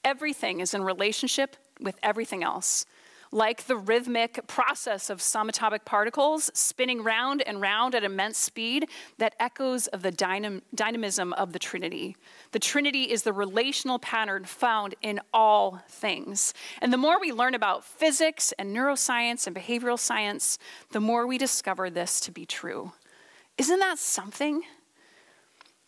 Everything 0.04 0.60
is 0.60 0.74
in 0.74 0.82
relationship 0.82 1.56
with 1.80 1.98
everything 2.02 2.42
else 2.42 2.86
like 3.30 3.66
the 3.66 3.76
rhythmic 3.76 4.46
process 4.46 5.10
of 5.10 5.18
subatomic 5.18 5.84
particles 5.84 6.50
spinning 6.54 7.02
round 7.02 7.42
and 7.42 7.60
round 7.60 7.94
at 7.94 8.04
immense 8.04 8.38
speed 8.38 8.88
that 9.18 9.34
echoes 9.38 9.86
of 9.88 10.02
the 10.02 10.12
dynam- 10.12 10.62
dynamism 10.74 11.32
of 11.34 11.52
the 11.52 11.58
Trinity. 11.58 12.16
The 12.52 12.58
Trinity 12.58 13.04
is 13.04 13.22
the 13.22 13.32
relational 13.32 13.98
pattern 13.98 14.44
found 14.44 14.94
in 15.02 15.20
all 15.32 15.82
things. 15.88 16.54
And 16.80 16.92
the 16.92 16.96
more 16.96 17.20
we 17.20 17.32
learn 17.32 17.54
about 17.54 17.84
physics 17.84 18.52
and 18.58 18.74
neuroscience 18.74 19.46
and 19.46 19.54
behavioral 19.54 19.98
science, 19.98 20.58
the 20.92 21.00
more 21.00 21.26
we 21.26 21.38
discover 21.38 21.90
this 21.90 22.20
to 22.20 22.30
be 22.30 22.46
true. 22.46 22.92
Isn't 23.58 23.80
that 23.80 23.98
something? 23.98 24.62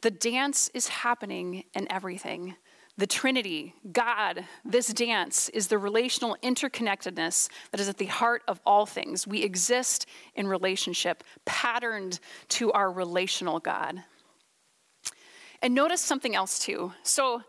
The 0.03 0.11
dance 0.11 0.71
is 0.75 0.89
happening 0.89 1.65
in 1.75 1.91
everything. 1.91 2.57
The 3.01 3.07
Trinity, 3.07 3.75
God, 3.93 4.45
this 4.63 4.89
dance 4.89 5.49
is 5.49 5.69
the 5.69 5.79
relational 5.79 6.37
interconnectedness 6.43 7.49
that 7.71 7.81
is 7.81 7.89
at 7.89 7.97
the 7.97 8.05
heart 8.05 8.43
of 8.47 8.61
all 8.67 8.85
things. 8.85 9.27
We 9.27 9.43
exist 9.43 10.05
in 10.35 10.47
relationship, 10.47 11.25
patterned 11.47 12.21
to 12.49 12.71
our 12.73 12.93
relational 12.93 13.59
God. 13.59 14.05
And 15.63 15.75
notice 15.75 16.03
something 16.03 16.37
else 16.37 16.59
too. 16.59 16.93
So, 17.03 17.41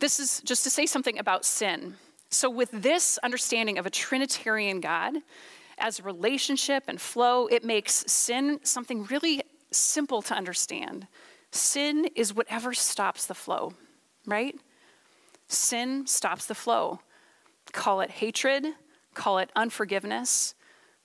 this 0.00 0.18
is 0.18 0.40
just 0.44 0.64
to 0.64 0.70
say 0.70 0.86
something 0.86 1.20
about 1.20 1.44
sin. 1.44 1.94
So, 2.30 2.50
with 2.50 2.72
this 2.72 3.16
understanding 3.18 3.78
of 3.78 3.86
a 3.86 3.90
Trinitarian 3.90 4.80
God 4.80 5.14
as 5.78 6.02
relationship 6.02 6.82
and 6.88 7.00
flow, 7.00 7.46
it 7.46 7.62
makes 7.62 8.04
sin 8.10 8.58
something 8.64 9.04
really 9.04 9.40
simple 9.70 10.20
to 10.22 10.34
understand. 10.34 11.06
Sin 11.52 12.08
is 12.16 12.34
whatever 12.34 12.74
stops 12.74 13.26
the 13.26 13.34
flow 13.34 13.72
right? 14.26 14.54
Sin 15.48 16.06
stops 16.06 16.46
the 16.46 16.54
flow. 16.54 17.00
Call 17.72 18.00
it 18.00 18.10
hatred, 18.10 18.66
call 19.14 19.38
it 19.38 19.50
unforgiveness, 19.56 20.54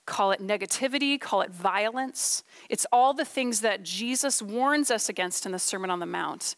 call 0.06 0.30
it 0.30 0.40
negativity, 0.40 1.20
call 1.20 1.40
it 1.42 1.50
violence. 1.50 2.42
It's 2.68 2.86
all 2.92 3.14
the 3.14 3.24
things 3.24 3.60
that 3.60 3.82
Jesus 3.82 4.40
warns 4.40 4.90
us 4.90 5.08
against 5.08 5.46
in 5.46 5.52
the 5.52 5.58
Sermon 5.58 5.90
on 5.90 6.00
the 6.00 6.06
Mount. 6.06 6.56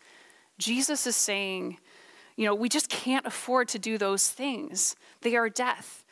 Jesus 0.59 1.07
is 1.07 1.17
saying, 1.17 1.79
you 2.37 2.47
know, 2.47 2.55
we 2.55 2.69
just 2.69 2.89
can't 2.89 3.27
afford 3.27 3.69
to 3.69 3.79
do 3.79 3.99
those 3.99 4.29
things. 4.29 4.97
They 5.21 5.37
are 5.37 5.49
death. 5.49 6.05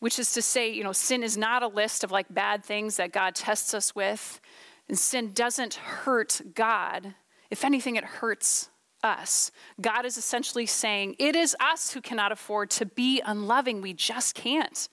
Which 0.00 0.18
is 0.18 0.32
to 0.32 0.42
say, 0.42 0.68
you 0.72 0.82
know, 0.82 0.92
sin 0.92 1.22
is 1.22 1.36
not 1.36 1.62
a 1.62 1.68
list 1.68 2.02
of 2.02 2.10
like 2.10 2.26
bad 2.28 2.64
things 2.64 2.96
that 2.96 3.12
God 3.12 3.36
tests 3.36 3.72
us 3.72 3.94
with. 3.94 4.40
And 4.88 4.98
sin 4.98 5.32
doesn't 5.32 5.74
hurt 5.74 6.40
God. 6.54 7.14
If 7.50 7.64
anything, 7.64 7.94
it 7.94 8.04
hurts 8.04 8.68
us. 9.02 9.50
God 9.80 10.04
is 10.04 10.16
essentially 10.16 10.66
saying, 10.66 11.16
it 11.18 11.34
is 11.36 11.56
us 11.60 11.92
who 11.92 12.00
cannot 12.00 12.32
afford 12.32 12.70
to 12.70 12.86
be 12.86 13.20
unloving. 13.24 13.80
We 13.80 13.92
just 13.92 14.34
can't. 14.34 14.88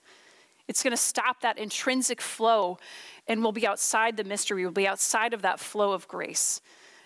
It's 0.68 0.82
going 0.82 0.92
to 0.92 0.96
stop 0.96 1.40
that 1.40 1.58
intrinsic 1.58 2.20
flow, 2.20 2.78
and 3.26 3.42
we'll 3.42 3.52
be 3.52 3.66
outside 3.66 4.16
the 4.16 4.24
mystery. 4.24 4.62
We'll 4.62 4.72
be 4.72 4.86
outside 4.86 5.34
of 5.34 5.42
that 5.42 5.58
flow 5.58 5.92
of 5.92 6.06
grace. 6.06 6.60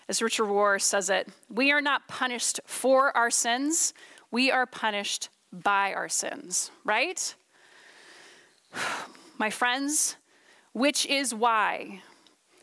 As 0.07 0.21
Richard 0.21 0.45
Rohr 0.45 0.79
says 0.79 1.09
it, 1.09 1.29
we 1.49 1.71
are 1.71 1.81
not 1.81 2.07
punished 2.07 2.59
for 2.65 3.15
our 3.17 3.31
sins, 3.31 3.93
we 4.29 4.51
are 4.51 4.67
punished 4.67 5.29
by 5.51 5.93
our 5.93 6.09
sins, 6.09 6.69
right? 6.83 7.33
My 9.37 9.49
friends, 9.49 10.15
which 10.73 11.05
is 11.07 11.33
why 11.33 12.01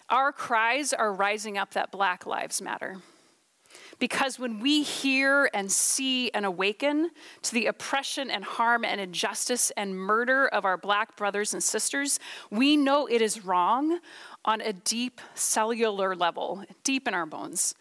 our 0.09 0.31
cries 0.31 0.92
are 0.92 1.12
rising 1.12 1.59
up 1.59 1.72
that 1.72 1.90
Black 1.90 2.26
Lives 2.26 2.62
Matter. 2.62 2.98
Because 4.02 4.36
when 4.36 4.58
we 4.58 4.82
hear 4.82 5.48
and 5.54 5.70
see 5.70 6.28
and 6.32 6.44
awaken 6.44 7.12
to 7.42 7.54
the 7.54 7.66
oppression 7.66 8.32
and 8.32 8.42
harm 8.42 8.84
and 8.84 9.00
injustice 9.00 9.70
and 9.76 9.96
murder 9.96 10.48
of 10.48 10.64
our 10.64 10.76
black 10.76 11.16
brothers 11.16 11.54
and 11.54 11.62
sisters, 11.62 12.18
we 12.50 12.76
know 12.76 13.06
it 13.06 13.22
is 13.22 13.44
wrong 13.44 14.00
on 14.44 14.60
a 14.60 14.72
deep 14.72 15.20
cellular 15.36 16.16
level, 16.16 16.64
deep 16.82 17.06
in 17.06 17.14
our 17.14 17.26
bones. 17.26 17.76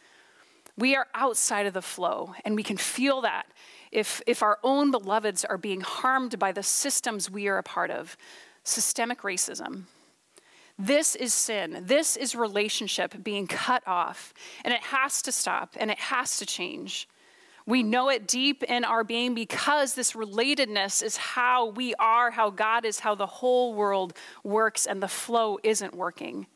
We 0.77 0.95
are 0.95 1.07
outside 1.15 1.65
of 1.65 1.73
the 1.73 1.81
flow, 1.81 2.35
and 2.45 2.55
we 2.55 2.61
can 2.61 2.77
feel 2.77 3.21
that 3.21 3.47
if, 3.91 4.21
if 4.27 4.43
our 4.43 4.59
own 4.63 4.91
beloveds 4.91 5.43
are 5.43 5.57
being 5.57 5.81
harmed 5.81 6.37
by 6.37 6.51
the 6.51 6.61
systems 6.61 7.31
we 7.31 7.47
are 7.47 7.57
a 7.57 7.63
part 7.63 7.89
of 7.89 8.15
systemic 8.63 9.23
racism. 9.23 9.85
This 10.77 11.15
is 11.15 11.33
sin. 11.33 11.83
This 11.85 12.17
is 12.17 12.35
relationship 12.35 13.23
being 13.23 13.47
cut 13.47 13.83
off. 13.87 14.33
And 14.63 14.73
it 14.73 14.81
has 14.81 15.21
to 15.23 15.31
stop 15.31 15.75
and 15.79 15.91
it 15.91 15.99
has 15.99 16.37
to 16.37 16.45
change. 16.45 17.07
We 17.65 17.83
know 17.83 18.09
it 18.09 18.27
deep 18.27 18.63
in 18.63 18.83
our 18.83 19.03
being 19.03 19.35
because 19.35 19.93
this 19.93 20.13
relatedness 20.13 21.03
is 21.03 21.17
how 21.17 21.67
we 21.67 21.93
are, 21.95 22.31
how 22.31 22.49
God 22.49 22.85
is, 22.85 22.99
how 22.99 23.13
the 23.13 23.27
whole 23.27 23.73
world 23.75 24.13
works, 24.43 24.87
and 24.87 25.01
the 25.01 25.07
flow 25.07 25.59
isn't 25.63 25.95
working. 25.95 26.47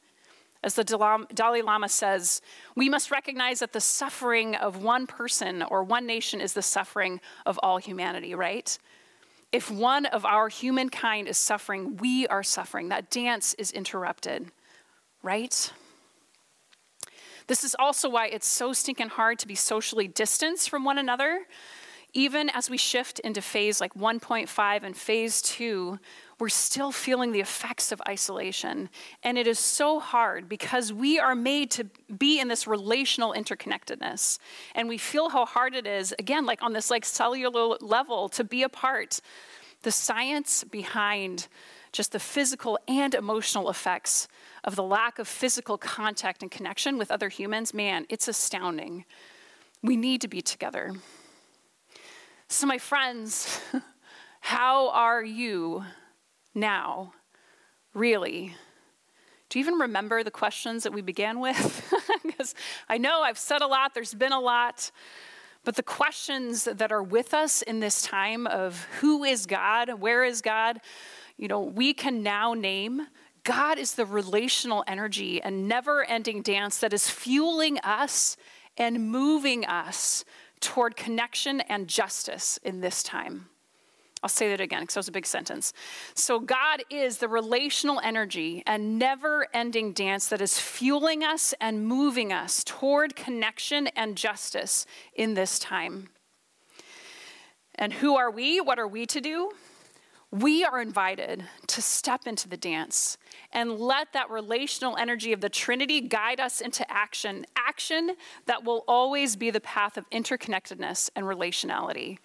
As 0.63 0.73
the 0.73 0.84
Dalai 0.84 1.62
Lama 1.62 1.89
says, 1.89 2.41
we 2.75 2.89
must 2.89 3.12
recognize 3.12 3.60
that 3.60 3.71
the 3.71 3.80
suffering 3.80 4.56
of 4.56 4.82
one 4.84 5.06
person 5.06 5.62
or 5.62 5.84
one 5.84 6.08
nation 6.08 6.41
is 6.41 6.54
the 6.54 6.63
suffering 6.63 7.21
of 7.45 7.60
all 7.62 7.78
humanity, 7.78 8.34
right? 8.34 8.75
If 9.56 9.72
one 9.72 10.06
of 10.06 10.26
our 10.26 10.50
humankind 10.50 11.30
is 11.30 11.38
suffering, 11.38 11.96
we 11.96 12.28
are 12.28 12.44
suffering. 12.44 12.89
That 12.89 13.10
dance 13.10 13.54
is 13.54 13.72
interrupted, 13.72 14.52
right? 15.24 15.72
This 17.48 17.63
is 17.63 17.74
also 17.80 18.10
why 18.10 18.28
it's 18.28 18.48
so 18.48 18.74
stinking 18.74 19.08
hard 19.08 19.39
to 19.39 19.48
be 19.48 19.56
socially 19.56 20.10
distanced 20.10 20.70
from 20.70 20.84
one 20.84 20.98
another. 20.98 21.46
Even 22.17 22.49
as 22.51 22.69
we 22.69 22.78
shift 22.78 23.19
into 23.19 23.41
phase 23.41 23.82
like 23.82 23.93
1.5 23.93 24.84
and 24.84 24.95
phase 24.95 25.41
2, 25.41 25.99
we're 26.39 26.47
still 26.47 26.93
feeling 26.93 27.34
the 27.34 27.41
effects 27.41 27.91
of 27.91 28.01
isolation. 28.08 28.89
And 29.21 29.38
it 29.38 29.47
is 29.47 29.60
so 29.60 29.99
hard 29.99 30.47
because 30.47 30.93
we 30.93 31.19
are 31.19 31.36
made 31.36 31.71
to 31.71 31.84
be 32.17 32.39
in 32.39 32.47
this 32.47 32.67
relational 32.67 33.34
interconnectedness. 33.34 34.39
And 34.75 34.88
we 34.88 34.97
feel 34.97 35.28
how 35.28 35.45
hard 35.45 35.75
it 35.75 35.86
is, 35.86 36.13
again, 36.17 36.45
like 36.45 36.63
on 36.63 36.71
this 36.71 36.89
like 36.89 37.04
cellular 37.04 37.75
level, 37.82 38.30
to 38.30 38.45
be 38.45 38.63
apart. 38.63 39.19
The 39.82 39.91
science 39.91 40.63
behind 40.63 41.49
just 41.91 42.13
the 42.13 42.19
physical 42.19 42.80
and 42.88 43.13
emotional 43.13 43.69
effects 43.69 44.30
of 44.63 44.78
the 44.78 44.84
lack 44.84 45.19
of 45.19 45.28
physical 45.28 45.78
contact 45.78 46.41
and 46.41 46.49
connection 46.49 46.97
with 46.97 47.12
other 47.12 47.28
humans, 47.28 47.73
man, 47.73 48.06
it's 48.08 48.30
astounding. 48.30 49.04
We 49.84 49.97
need 49.97 50.21
to 50.21 50.30
be 50.30 50.41
together. 50.41 50.93
So, 52.47 52.67
my 52.67 52.77
friends, 52.77 53.60
how 54.39 54.89
are 54.91 55.23
you 55.23 55.84
now, 56.53 57.13
really? 57.95 58.55
Do 59.49 59.58
you 59.58 59.65
even 59.65 59.79
remember 59.79 60.23
the 60.23 60.29
questions 60.29 60.84
that 60.84 60.93
we 60.93 61.01
began 61.01 61.39
with? 61.39 61.91
Because 62.23 62.53
I 62.89 62.97
know 62.97 63.21
I've 63.21 63.38
said 63.38 63.62
a 63.62 63.67
lot, 63.67 63.93
there's 63.93 64.13
been 64.13 64.34
a 64.34 64.39
lot, 64.39 64.91
but 65.63 65.75
the 65.75 65.84
questions 65.84 66.65
that 66.65 66.91
are 66.91 67.01
with 67.01 67.34
us 67.34 67.62
in 67.62 67.79
this 67.79 68.01
time 68.01 68.45
of 68.45 68.84
who 68.99 69.23
is 69.23 69.45
God, 69.45 70.01
where 70.01 70.25
is 70.25 70.41
God, 70.41 70.81
you 71.38 71.47
know, 71.47 71.62
we 71.62 71.93
can 71.93 72.21
now 72.23 72.53
name 72.53 73.08
God 73.43 73.77
is 73.77 73.93
the 73.93 74.05
relational 74.05 74.84
energy 74.88 75.41
and 75.41 75.67
never 75.67 76.03
ending 76.03 76.41
dance 76.41 76.79
that 76.79 76.93
is 76.93 77.10
fueling 77.10 77.79
us 77.79 78.38
and 78.75 79.10
moving 79.10 79.65
us 79.65 80.25
toward 80.65 80.95
connection 80.95 81.62
and 81.62 81.88
justice 81.88 82.60
in 82.63 82.82
this 82.82 83.04
time. 83.04 83.47
I'll 84.23 84.30
say 84.30 84.49
that 84.49 84.60
again 84.60 84.82
because 84.82 84.95
that 84.95 84.99
was 84.99 85.08
a 85.08 85.12
big 85.12 85.28
sentence. 85.28 85.71
So, 86.15 86.39
God 86.39 86.82
is 86.89 87.19
the 87.19 87.28
relational 87.28 88.01
energy 88.04 88.63
and 88.65 88.97
never 88.97 89.47
ending 89.54 89.93
dance 89.93 90.28
that 90.30 90.41
is 90.41 90.58
fueling 90.58 91.23
us 91.23 91.54
and 91.62 91.86
moving 91.86 92.34
us 92.34 92.63
toward 92.63 93.15
connection 93.15 93.86
and 93.95 94.15
justice 94.17 94.88
in 95.13 95.36
this 95.36 95.60
time. 95.60 96.10
And 97.75 97.93
who 97.93 98.15
are 98.15 98.32
we? 98.32 98.60
What 98.60 98.80
are 98.80 98.88
we 98.88 99.06
to 99.06 99.21
do? 99.21 99.51
We 100.32 100.66
are 100.66 100.82
invited 100.82 101.46
to 101.68 101.82
step 101.82 102.28
into 102.28 102.50
the 102.50 102.58
dance 102.58 103.18
and 103.54 103.80
let 103.80 104.12
that 104.14 104.30
relational 104.30 104.98
energy 104.98 105.32
of 105.32 105.42
the 105.42 105.50
Trinity 105.50 106.02
guide 106.02 106.40
us 106.40 106.62
into 106.62 106.90
action, 106.92 107.46
action 107.56 108.12
that 108.46 108.64
will 108.64 108.84
always 108.88 109.36
be 109.36 109.50
the 109.50 109.62
path 109.62 109.98
of 109.98 110.10
interconnectedness 110.10 111.10
and 111.16 111.26
relationality. 111.26 112.18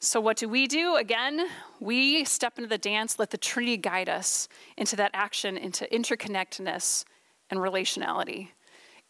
So, 0.00 0.20
what 0.20 0.36
do 0.36 0.48
we 0.48 0.68
do? 0.68 0.94
Again, 0.94 1.48
we 1.80 2.24
step 2.24 2.56
into 2.56 2.68
the 2.68 2.78
dance, 2.78 3.18
let 3.18 3.30
the 3.30 3.36
Trinity 3.36 3.76
guide 3.76 4.08
us 4.08 4.48
into 4.76 4.94
that 4.96 5.10
action, 5.12 5.56
into 5.56 5.86
interconnectedness 5.92 7.04
and 7.50 7.58
relationality. 7.58 8.50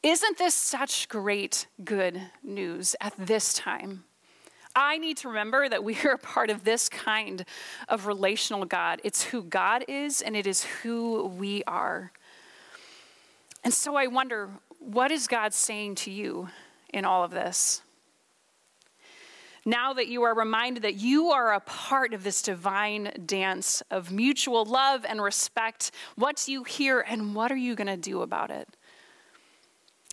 Isn't 0.03 0.39
this 0.39 0.55
such 0.55 1.09
great, 1.09 1.67
good 1.85 2.23
news 2.43 2.97
at 3.01 3.13
this 3.19 3.53
time? 3.53 4.05
I 4.79 4.99
need 4.99 5.17
to 5.19 5.29
remember 5.29 5.69
that 5.69 5.83
we 5.83 5.97
are 6.05 6.13
a 6.13 6.19
part 6.19 6.51
of 6.51 6.63
this 6.63 6.89
kind 6.89 7.45
of 7.89 8.07
relational 8.07 8.65
God. 8.65 9.01
It's 9.03 9.25
who 9.25 9.43
God 9.43 9.85
is, 9.89 10.23
and 10.23 10.37
it 10.37 10.47
is 10.47 10.63
who 10.65 11.27
we 11.27 11.65
are. 11.65 12.13
And 13.65 13.75
so 13.75 13.97
I 13.97 14.07
wonder 14.07 14.51
what 14.79 15.11
is 15.11 15.27
God 15.27 15.53
saying 15.53 15.97
to 15.97 16.11
you 16.11 16.49
in 16.95 17.05
all 17.05 17.25
of 17.25 17.33
this? 17.33 17.83
now 19.69 19.93
that 19.93 20.09
you 20.09 20.23
are 20.23 20.35
reminded 20.35 20.83
that 20.83 20.95
you 20.95 21.29
are 21.29 21.53
a 21.53 21.61
part 21.61 22.15
of 22.15 22.25
this 22.25 22.41
divine 22.41 23.13
dance 23.27 23.83
of 23.91 24.11
mutual 24.11 24.65
love 24.65 25.05
and 25.07 25.21
respect, 25.21 25.91
what 26.17 26.43
do 26.45 26.53
you 26.53 26.65
hear 26.65 27.01
and 27.01 27.35
what 27.35 27.53
are 27.53 27.57
you 27.57 27.75
going 27.75 27.87
to 27.87 27.97
do 27.97 28.23
about 28.23 28.51
it? 28.51 28.67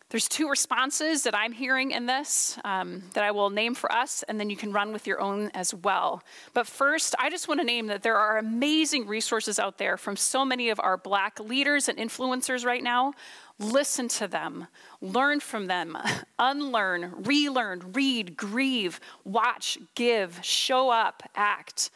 There's 0.10 0.30
two 0.30 0.48
responses 0.48 1.24
that 1.24 1.36
I'm 1.36 1.52
hearing 1.52 1.92
in 1.92 2.06
this 2.06 2.60
um, 2.64 3.04
that 3.14 3.24
I 3.24 3.32
will 3.32 3.50
name 3.50 3.74
for 3.74 3.92
us, 3.92 4.24
and 4.28 4.40
then 4.40 4.50
you 4.50 4.56
can 4.56 4.72
run 4.72 4.94
with 4.94 5.08
your 5.08 5.20
own 5.20 5.50
as 5.54 5.74
well. 5.74 6.24
But 6.54 6.68
first, 6.68 7.16
I 7.18 7.30
just 7.30 7.48
want 7.48 7.60
to 7.60 7.66
name 7.66 7.88
that 7.88 8.04
there 8.04 8.18
are 8.18 8.38
amazing 8.38 9.08
resources 9.08 9.58
out 9.58 9.78
there 9.80 9.98
from 9.98 10.16
so 10.16 10.46
many 10.46 10.70
of 10.70 10.80
our 10.80 10.96
black 10.96 11.40
leaders 11.40 11.90
and 11.90 11.98
influencers 11.98 12.66
right 12.66 12.84
now 12.84 13.14
Listen 13.58 14.10
to 14.10 14.28
them, 14.28 14.68
learn 15.00 15.40
from 15.40 15.68
them, 15.68 15.98
unlearn, 16.40 17.14
relearn, 17.24 17.94
read, 17.94 18.36
grieve, 18.36 19.00
watch, 19.24 19.78
give, 19.96 20.40
show 20.44 20.90
up, 20.90 21.24
act. 21.36 21.90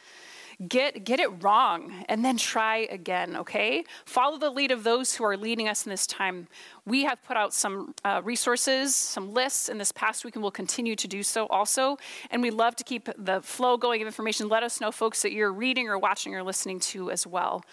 Get, 0.67 1.06
get 1.06 1.22
it 1.22 1.41
wrong 1.41 2.04
and 2.10 2.26
then 2.26 2.36
try 2.36 2.80
again, 2.91 3.38
okay? 3.38 3.86
Follow 4.04 4.38
the 4.38 4.50
lead 4.50 4.72
of 4.72 4.84
those 4.84 5.15
who 5.15 5.24
are 5.24 5.38
leading 5.38 5.69
us 5.69 5.86
in 5.86 5.89
this 5.89 6.06
time. 6.06 6.50
We 6.86 7.06
have 7.06 7.24
put 7.24 7.38
out 7.38 7.54
some 7.54 7.95
uh, 8.04 8.22
resources, 8.26 8.93
some 8.93 9.34
lists 9.34 9.69
in 9.69 9.78
this 9.78 9.93
past 9.93 10.26
week, 10.26 10.36
and 10.36 10.43
we'll 10.43 10.52
continue 10.52 10.98
to 10.98 11.08
do 11.08 11.24
so 11.24 11.48
also. 11.48 11.98
And 12.30 12.41
we 12.41 12.50
love 12.50 12.76
to 12.76 12.84
keep 12.84 13.08
the 13.17 13.41
flow 13.41 13.78
going 13.78 14.02
of 14.02 14.06
information. 14.06 14.50
Let 14.50 14.63
us 14.63 14.82
know, 14.82 14.91
folks, 14.91 15.22
that 15.22 15.32
you're 15.32 15.54
reading 15.54 15.88
or 15.88 15.98
watching 15.98 16.36
or 16.36 16.43
listening 16.43 16.82
to 16.82 17.10
as 17.10 17.26
well. 17.26 17.63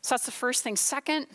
So 0.00 0.14
that's 0.14 0.24
the 0.24 0.32
first 0.32 0.62
thing. 0.62 0.76
Second, 0.76 1.26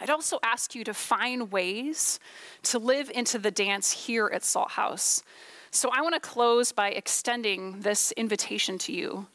I'd 0.00 0.10
also 0.10 0.40
ask 0.42 0.74
you 0.74 0.82
to 0.84 0.94
find 0.94 1.52
ways 1.52 2.18
to 2.64 2.80
live 2.80 3.12
into 3.14 3.38
the 3.38 3.52
dance 3.52 3.92
here 4.06 4.28
at 4.32 4.42
Salt 4.42 4.72
House. 4.72 5.22
So 5.70 5.88
I 5.92 6.00
want 6.00 6.14
to 6.14 6.20
close 6.20 6.72
by 6.72 6.90
extending 6.90 7.80
this 7.80 8.10
invitation 8.12 8.76
to 8.78 8.92
you. 8.92 9.28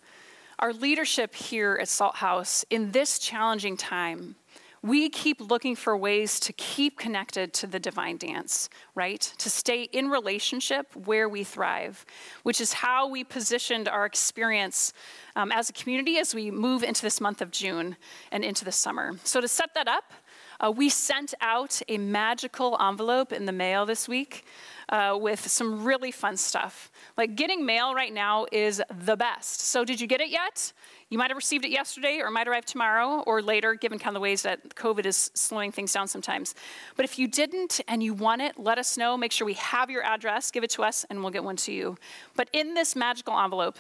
Our 0.59 0.71
leadership 0.71 1.35
here 1.35 1.77
at 1.81 1.89
Salt 1.89 2.15
House 2.15 2.63
in 2.69 2.91
this 2.91 3.19
challenging 3.19 3.75
time, 3.75 4.35
we 4.81 5.09
keep 5.09 5.41
looking 5.41 5.75
for 5.75 5.97
ways 5.97 6.39
to 6.41 6.53
keep 6.53 6.97
connected 6.97 7.51
to 7.53 7.67
the 7.67 7.79
divine 7.79 8.17
dance, 8.17 8.69
right? 8.93 9.19
To 9.39 9.49
stay 9.49 9.83
in 9.83 10.09
relationship 10.09 10.95
where 10.95 11.27
we 11.27 11.43
thrive, 11.43 12.05
which 12.43 12.61
is 12.61 12.71
how 12.71 13.09
we 13.09 13.23
positioned 13.23 13.89
our 13.89 14.05
experience 14.05 14.93
um, 15.35 15.51
as 15.51 15.69
a 15.69 15.73
community 15.73 16.19
as 16.19 16.35
we 16.35 16.51
move 16.51 16.83
into 16.83 17.01
this 17.01 17.19
month 17.19 17.41
of 17.41 17.49
June 17.51 17.97
and 18.31 18.45
into 18.45 18.63
the 18.63 18.71
summer. 18.71 19.13
So, 19.23 19.41
to 19.41 19.47
set 19.47 19.73
that 19.73 19.87
up, 19.87 20.13
uh, 20.59 20.71
we 20.71 20.89
sent 20.89 21.33
out 21.41 21.81
a 21.87 21.97
magical 21.97 22.77
envelope 22.79 23.31
in 23.31 23.45
the 23.45 23.51
mail 23.51 23.85
this 23.85 24.07
week 24.07 24.45
uh, 24.89 25.17
with 25.19 25.47
some 25.47 25.83
really 25.83 26.11
fun 26.11 26.37
stuff. 26.37 26.91
Like 27.17 27.35
getting 27.35 27.65
mail 27.65 27.93
right 27.93 28.13
now 28.13 28.45
is 28.51 28.81
the 29.05 29.15
best. 29.15 29.61
So, 29.61 29.83
did 29.83 29.99
you 29.99 30.07
get 30.07 30.21
it 30.21 30.29
yet? 30.29 30.73
You 31.09 31.17
might 31.17 31.29
have 31.29 31.37
received 31.37 31.65
it 31.65 31.71
yesterday 31.71 32.19
or 32.19 32.31
might 32.31 32.47
arrive 32.47 32.65
tomorrow 32.65 33.23
or 33.27 33.41
later, 33.41 33.75
given 33.75 33.99
kind 33.99 34.15
of 34.15 34.15
the 34.15 34.23
ways 34.23 34.41
that 34.43 34.75
COVID 34.75 35.05
is 35.05 35.31
slowing 35.33 35.71
things 35.71 35.93
down 35.93 36.07
sometimes. 36.07 36.55
But 36.95 37.05
if 37.05 37.19
you 37.19 37.27
didn't 37.27 37.81
and 37.87 38.01
you 38.01 38.13
want 38.13 38.41
it, 38.41 38.59
let 38.59 38.77
us 38.77 38.97
know. 38.97 39.17
Make 39.17 39.31
sure 39.31 39.45
we 39.45 39.53
have 39.53 39.89
your 39.89 40.03
address, 40.03 40.51
give 40.51 40.63
it 40.63 40.71
to 40.71 40.83
us, 40.83 41.05
and 41.09 41.21
we'll 41.21 41.31
get 41.31 41.43
one 41.43 41.55
to 41.57 41.71
you. 41.71 41.97
But 42.35 42.49
in 42.53 42.73
this 42.73 42.95
magical 42.95 43.37
envelope, 43.37 43.77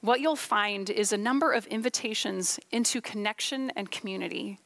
what 0.00 0.20
you'll 0.20 0.36
find 0.36 0.88
is 0.88 1.12
a 1.12 1.18
number 1.18 1.52
of 1.52 1.66
invitations 1.66 2.58
into 2.70 3.00
connection 3.02 3.70
and 3.76 3.90
community, 3.90 4.58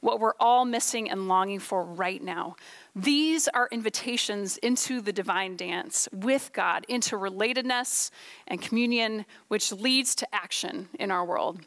what 0.00 0.20
we're 0.20 0.34
all 0.38 0.64
missing 0.64 1.10
and 1.10 1.28
longing 1.28 1.58
for 1.58 1.84
right 1.84 2.22
now. 2.22 2.56
These 2.94 3.48
are 3.48 3.68
invitations 3.70 4.56
into 4.58 5.00
the 5.00 5.12
divine 5.12 5.56
dance 5.56 6.08
with 6.12 6.50
God, 6.52 6.84
into 6.88 7.16
relatedness 7.16 8.10
and 8.46 8.60
communion, 8.60 9.26
which 9.48 9.72
leads 9.72 10.14
to 10.16 10.34
action 10.34 10.88
in 10.98 11.10
our 11.10 11.24
world. 11.24 11.60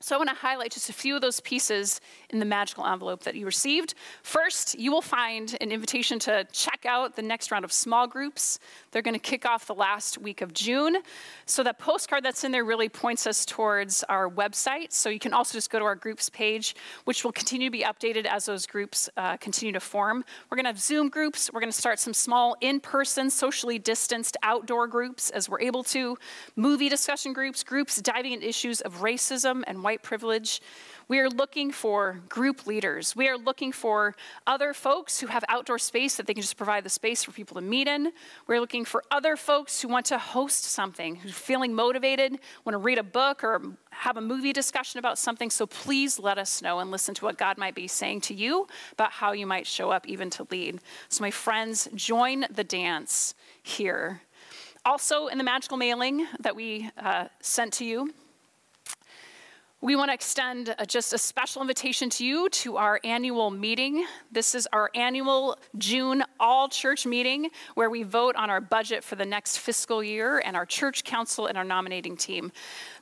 So 0.00 0.14
I 0.14 0.18
want 0.18 0.30
to 0.30 0.36
highlight 0.36 0.70
just 0.70 0.90
a 0.90 0.92
few 0.92 1.16
of 1.16 1.22
those 1.22 1.40
pieces 1.40 2.00
in 2.30 2.38
the 2.38 2.44
magical 2.44 2.86
envelope 2.86 3.24
that 3.24 3.34
you 3.34 3.44
received. 3.44 3.94
First, 4.22 4.78
you 4.78 4.92
will 4.92 5.02
find 5.02 5.56
an 5.60 5.72
invitation 5.72 6.20
to 6.20 6.46
check 6.52 6.86
out 6.86 7.16
the 7.16 7.22
next 7.22 7.50
round 7.50 7.64
of 7.64 7.72
small 7.72 8.06
groups. 8.06 8.60
They're 8.92 9.02
going 9.02 9.14
to 9.14 9.20
kick 9.20 9.44
off 9.44 9.66
the 9.66 9.74
last 9.74 10.16
week 10.16 10.40
of 10.40 10.54
June. 10.54 10.98
So 11.46 11.64
that 11.64 11.80
postcard 11.80 12.24
that's 12.24 12.44
in 12.44 12.52
there 12.52 12.64
really 12.64 12.88
points 12.88 13.26
us 13.26 13.44
towards 13.44 14.04
our 14.04 14.30
website. 14.30 14.92
So 14.92 15.08
you 15.08 15.18
can 15.18 15.32
also 15.32 15.54
just 15.54 15.68
go 15.68 15.80
to 15.80 15.84
our 15.84 15.96
groups 15.96 16.30
page, 16.30 16.76
which 17.04 17.24
will 17.24 17.32
continue 17.32 17.66
to 17.66 17.72
be 17.72 17.82
updated 17.82 18.24
as 18.26 18.46
those 18.46 18.66
groups 18.66 19.10
uh, 19.16 19.36
continue 19.38 19.72
to 19.72 19.80
form. 19.80 20.24
We're 20.48 20.56
going 20.56 20.66
to 20.66 20.70
have 20.70 20.80
Zoom 20.80 21.08
groups. 21.08 21.50
We're 21.52 21.60
going 21.60 21.72
to 21.72 21.78
start 21.78 21.98
some 21.98 22.14
small 22.14 22.56
in-person, 22.60 23.30
socially 23.30 23.80
distanced 23.80 24.36
outdoor 24.44 24.86
groups 24.86 25.30
as 25.30 25.48
we're 25.48 25.60
able 25.60 25.82
to, 25.84 26.16
movie 26.54 26.88
discussion 26.88 27.32
groups, 27.32 27.64
groups 27.64 28.00
diving 28.00 28.34
into 28.34 28.48
issues 28.48 28.80
of 28.82 28.98
racism 28.98 29.64
and 29.66 29.87
white 29.88 30.02
privilege. 30.02 30.60
We 31.08 31.18
are 31.18 31.30
looking 31.30 31.72
for 31.72 32.20
group 32.28 32.66
leaders. 32.66 33.16
We 33.16 33.26
are 33.26 33.38
looking 33.38 33.72
for 33.72 34.14
other 34.46 34.74
folks 34.74 35.18
who 35.18 35.28
have 35.28 35.42
outdoor 35.48 35.78
space 35.78 36.18
that 36.18 36.26
they 36.26 36.34
can 36.34 36.42
just 36.42 36.58
provide 36.58 36.84
the 36.84 36.90
space 36.90 37.24
for 37.24 37.32
people 37.32 37.54
to 37.54 37.62
meet 37.62 37.88
in. 37.88 38.12
We're 38.46 38.60
looking 38.60 38.84
for 38.84 39.02
other 39.10 39.34
folks 39.34 39.80
who 39.80 39.88
want 39.88 40.04
to 40.06 40.18
host 40.18 40.64
something, 40.64 41.16
who's 41.16 41.32
feeling 41.32 41.72
motivated, 41.72 42.38
want 42.66 42.74
to 42.74 42.78
read 42.78 42.98
a 42.98 43.02
book 43.02 43.42
or 43.42 43.62
have 43.88 44.18
a 44.18 44.20
movie 44.20 44.52
discussion 44.52 44.98
about 44.98 45.16
something. 45.16 45.48
So 45.48 45.66
please 45.66 46.18
let 46.18 46.36
us 46.36 46.60
know 46.60 46.80
and 46.80 46.90
listen 46.90 47.14
to 47.14 47.24
what 47.24 47.38
God 47.38 47.56
might 47.56 47.74
be 47.74 47.88
saying 47.88 48.20
to 48.28 48.34
you 48.34 48.66
about 48.92 49.12
how 49.12 49.32
you 49.32 49.46
might 49.46 49.66
show 49.66 49.88
up 49.90 50.06
even 50.06 50.28
to 50.36 50.46
lead. 50.50 50.80
So, 51.08 51.22
my 51.22 51.30
friends, 51.30 51.88
join 51.94 52.44
the 52.50 52.64
dance 52.64 53.34
here. 53.62 54.20
Also, 54.84 55.28
in 55.28 55.38
the 55.38 55.44
magical 55.44 55.78
mailing 55.78 56.26
that 56.40 56.54
we 56.54 56.90
uh, 56.98 57.28
sent 57.40 57.72
to 57.74 57.86
you, 57.86 58.12
we 59.80 59.94
want 59.94 60.08
to 60.08 60.14
extend 60.14 60.74
a, 60.78 60.84
just 60.84 61.12
a 61.12 61.18
special 61.18 61.62
invitation 61.62 62.10
to 62.10 62.24
you 62.24 62.48
to 62.48 62.76
our 62.76 63.00
annual 63.04 63.50
meeting. 63.50 64.04
This 64.32 64.56
is 64.56 64.66
our 64.72 64.90
annual 64.94 65.56
June 65.76 66.24
all 66.40 66.68
church 66.68 67.06
meeting 67.06 67.50
where 67.74 67.88
we 67.88 68.02
vote 68.02 68.34
on 68.34 68.50
our 68.50 68.60
budget 68.60 69.04
for 69.04 69.14
the 69.14 69.24
next 69.24 69.58
fiscal 69.58 70.02
year 70.02 70.42
and 70.44 70.56
our 70.56 70.66
church 70.66 71.04
council 71.04 71.46
and 71.46 71.56
our 71.56 71.62
nominating 71.62 72.16
team. 72.16 72.50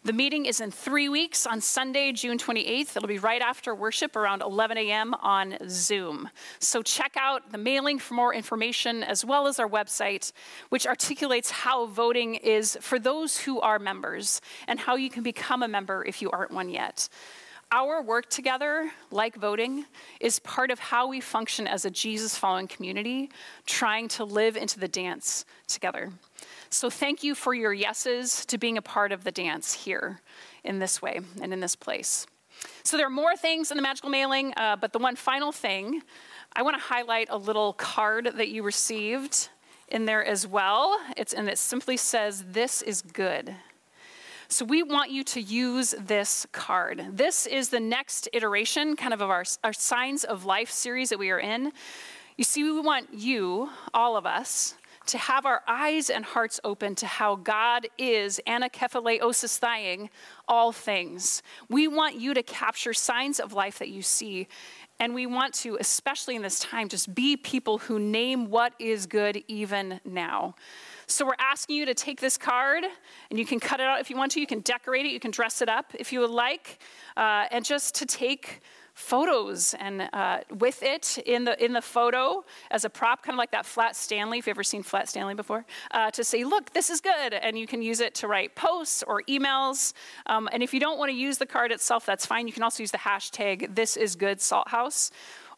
The 0.06 0.12
meeting 0.12 0.46
is 0.46 0.60
in 0.60 0.70
three 0.70 1.08
weeks 1.08 1.48
on 1.48 1.60
Sunday, 1.60 2.12
June 2.12 2.38
28th. 2.38 2.96
It'll 2.96 3.08
be 3.08 3.18
right 3.18 3.42
after 3.42 3.74
worship 3.74 4.14
around 4.14 4.40
11 4.40 4.78
a.m. 4.78 5.14
on 5.14 5.56
Zoom. 5.68 6.30
So 6.60 6.80
check 6.80 7.16
out 7.16 7.50
the 7.50 7.58
mailing 7.58 7.98
for 7.98 8.14
more 8.14 8.32
information 8.32 9.02
as 9.02 9.24
well 9.24 9.48
as 9.48 9.58
our 9.58 9.68
website, 9.68 10.30
which 10.68 10.86
articulates 10.86 11.50
how 11.50 11.86
voting 11.86 12.36
is 12.36 12.78
for 12.80 13.00
those 13.00 13.36
who 13.36 13.60
are 13.60 13.80
members 13.80 14.40
and 14.68 14.78
how 14.78 14.94
you 14.94 15.10
can 15.10 15.24
become 15.24 15.64
a 15.64 15.68
member 15.68 16.04
if 16.04 16.22
you 16.22 16.30
aren't 16.30 16.52
one 16.52 16.68
yet. 16.68 17.08
Our 17.72 18.00
work 18.00 18.30
together, 18.30 18.92
like 19.10 19.34
voting, 19.34 19.86
is 20.20 20.38
part 20.38 20.70
of 20.70 20.78
how 20.78 21.08
we 21.08 21.20
function 21.20 21.66
as 21.66 21.84
a 21.84 21.90
Jesus 21.90 22.38
following 22.38 22.68
community, 22.68 23.28
trying 23.66 24.06
to 24.10 24.24
live 24.24 24.56
into 24.56 24.78
the 24.78 24.86
dance 24.86 25.44
together. 25.66 26.12
So 26.70 26.90
thank 26.90 27.22
you 27.22 27.34
for 27.34 27.54
your 27.54 27.72
yeses 27.72 28.44
to 28.46 28.58
being 28.58 28.78
a 28.78 28.82
part 28.82 29.12
of 29.12 29.24
the 29.24 29.32
dance 29.32 29.72
here 29.72 30.20
in 30.64 30.78
this 30.78 31.00
way 31.00 31.20
and 31.40 31.52
in 31.52 31.60
this 31.60 31.76
place. 31.76 32.26
So 32.82 32.96
there 32.96 33.06
are 33.06 33.10
more 33.10 33.36
things 33.36 33.70
in 33.70 33.76
the 33.76 33.82
magical 33.82 34.10
mailing, 34.10 34.52
uh, 34.56 34.76
but 34.76 34.92
the 34.92 34.98
one 34.98 35.16
final 35.16 35.52
thing, 35.52 36.02
I 36.54 36.62
want 36.62 36.76
to 36.76 36.82
highlight 36.82 37.28
a 37.30 37.36
little 37.36 37.74
card 37.74 38.32
that 38.36 38.48
you 38.48 38.62
received 38.62 39.48
in 39.88 40.06
there 40.06 40.24
as 40.24 40.46
well. 40.46 40.98
It's 41.16 41.32
and 41.32 41.48
it 41.48 41.58
simply 41.58 41.96
says, 41.96 42.44
"This 42.50 42.82
is 42.82 43.02
good." 43.02 43.54
So 44.48 44.64
we 44.64 44.82
want 44.82 45.10
you 45.10 45.24
to 45.24 45.40
use 45.40 45.94
this 45.98 46.46
card. 46.52 47.04
This 47.10 47.46
is 47.46 47.70
the 47.70 47.80
next 47.80 48.28
iteration, 48.32 48.94
kind 48.94 49.12
of 49.12 49.20
of 49.20 49.28
our, 49.28 49.44
our 49.64 49.72
signs 49.72 50.22
of 50.22 50.44
life 50.44 50.70
series 50.70 51.08
that 51.08 51.18
we 51.18 51.30
are 51.30 51.40
in. 51.40 51.72
You 52.36 52.44
see, 52.44 52.62
we 52.62 52.80
want 52.80 53.12
you, 53.12 53.70
all 53.92 54.16
of 54.16 54.24
us, 54.24 54.74
to 55.06 55.18
have 55.18 55.46
our 55.46 55.62
eyes 55.66 56.10
and 56.10 56.24
hearts 56.24 56.60
open 56.64 56.94
to 56.96 57.06
how 57.06 57.36
God 57.36 57.86
is 57.96 58.40
anakephaleo 58.46 60.08
all 60.48 60.72
things. 60.72 61.42
We 61.68 61.88
want 61.88 62.16
you 62.16 62.34
to 62.34 62.42
capture 62.42 62.92
signs 62.92 63.40
of 63.40 63.52
life 63.52 63.78
that 63.78 63.88
you 63.88 64.02
see. 64.02 64.48
And 64.98 65.14
we 65.14 65.26
want 65.26 65.52
to, 65.54 65.76
especially 65.78 66.36
in 66.36 66.42
this 66.42 66.58
time, 66.58 66.88
just 66.88 67.14
be 67.14 67.36
people 67.36 67.78
who 67.78 67.98
name 67.98 68.48
what 68.50 68.72
is 68.78 69.06
good 69.06 69.42
even 69.46 70.00
now. 70.04 70.54
So 71.06 71.26
we're 71.26 71.34
asking 71.38 71.76
you 71.76 71.86
to 71.86 71.94
take 71.94 72.20
this 72.20 72.36
card, 72.36 72.84
and 73.30 73.38
you 73.38 73.46
can 73.46 73.60
cut 73.60 73.78
it 73.78 73.86
out 73.86 74.00
if 74.00 74.10
you 74.10 74.16
want 74.16 74.32
to. 74.32 74.40
You 74.40 74.46
can 74.46 74.60
decorate 74.60 75.06
it, 75.06 75.12
you 75.12 75.20
can 75.20 75.30
dress 75.30 75.62
it 75.62 75.68
up 75.68 75.92
if 75.94 76.12
you 76.12 76.20
would 76.20 76.30
like, 76.30 76.78
uh, 77.16 77.46
and 77.50 77.64
just 77.64 77.94
to 77.96 78.06
take 78.06 78.60
photos 78.96 79.74
and 79.74 80.08
uh, 80.14 80.38
with 80.58 80.82
it 80.82 81.18
in 81.26 81.44
the 81.44 81.62
in 81.62 81.74
the 81.74 81.82
photo 81.82 82.42
as 82.70 82.86
a 82.86 82.90
prop, 82.90 83.22
kind 83.22 83.34
of 83.34 83.38
like 83.38 83.50
that 83.50 83.66
flat 83.66 83.94
Stanley. 83.94 84.38
If 84.38 84.46
you've 84.46 84.56
ever 84.56 84.64
seen 84.64 84.82
flat 84.82 85.08
Stanley 85.08 85.34
before, 85.34 85.66
uh, 85.90 86.10
to 86.12 86.24
say, 86.24 86.44
"Look, 86.44 86.72
this 86.72 86.88
is 86.88 87.02
good," 87.02 87.34
and 87.34 87.58
you 87.58 87.66
can 87.66 87.82
use 87.82 88.00
it 88.00 88.14
to 88.16 88.26
write 88.26 88.54
posts 88.54 89.04
or 89.06 89.22
emails. 89.28 89.92
Um, 90.24 90.48
and 90.50 90.62
if 90.62 90.72
you 90.72 90.80
don't 90.80 90.98
want 90.98 91.10
to 91.10 91.16
use 91.16 91.36
the 91.36 91.46
card 91.46 91.72
itself, 91.72 92.06
that's 92.06 92.24
fine. 92.24 92.46
You 92.46 92.54
can 92.54 92.62
also 92.62 92.82
use 92.82 92.90
the 92.90 92.98
hashtag 92.98 93.74
"This 93.74 93.98
is 93.98 94.16
Good 94.16 94.40
Salt 94.40 94.68
House." 94.68 95.10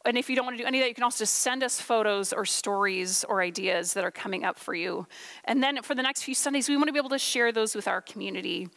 And 0.04 0.16
if 0.16 0.30
you 0.30 0.36
don't 0.36 0.46
want 0.46 0.56
to 0.56 0.62
do 0.62 0.66
any 0.66 0.78
of 0.78 0.84
that, 0.84 0.88
you 0.88 0.94
can 0.94 1.04
also 1.04 1.22
just 1.22 1.34
send 1.34 1.62
us 1.62 1.80
photos 1.80 2.32
or 2.32 2.44
stories 2.44 3.24
or 3.24 3.42
ideas 3.42 3.94
that 3.94 4.04
are 4.04 4.10
coming 4.10 4.44
up 4.44 4.56
for 4.56 4.74
you. 4.74 5.06
And 5.44 5.62
then 5.62 5.82
for 5.82 5.94
the 5.94 6.02
next 6.02 6.22
few 6.22 6.34
Sundays, 6.34 6.68
we 6.68 6.76
want 6.76 6.86
to 6.86 6.92
be 6.92 6.98
able 6.98 7.08
to 7.10 7.18
share 7.18 7.50
those 7.50 7.74
with 7.74 7.88
our 7.88 8.00
community. 8.00 8.68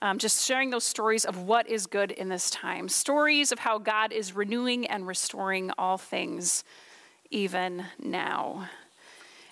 Um, 0.00 0.18
just 0.18 0.46
sharing 0.46 0.70
those 0.70 0.84
stories 0.84 1.24
of 1.24 1.42
what 1.42 1.68
is 1.68 1.86
good 1.86 2.10
in 2.12 2.28
this 2.28 2.50
time, 2.50 2.88
stories 2.88 3.52
of 3.52 3.58
how 3.58 3.78
God 3.78 4.12
is 4.12 4.34
renewing 4.34 4.86
and 4.86 5.06
restoring 5.06 5.70
all 5.76 5.98
things, 5.98 6.64
even 7.30 7.84
now. 8.02 8.68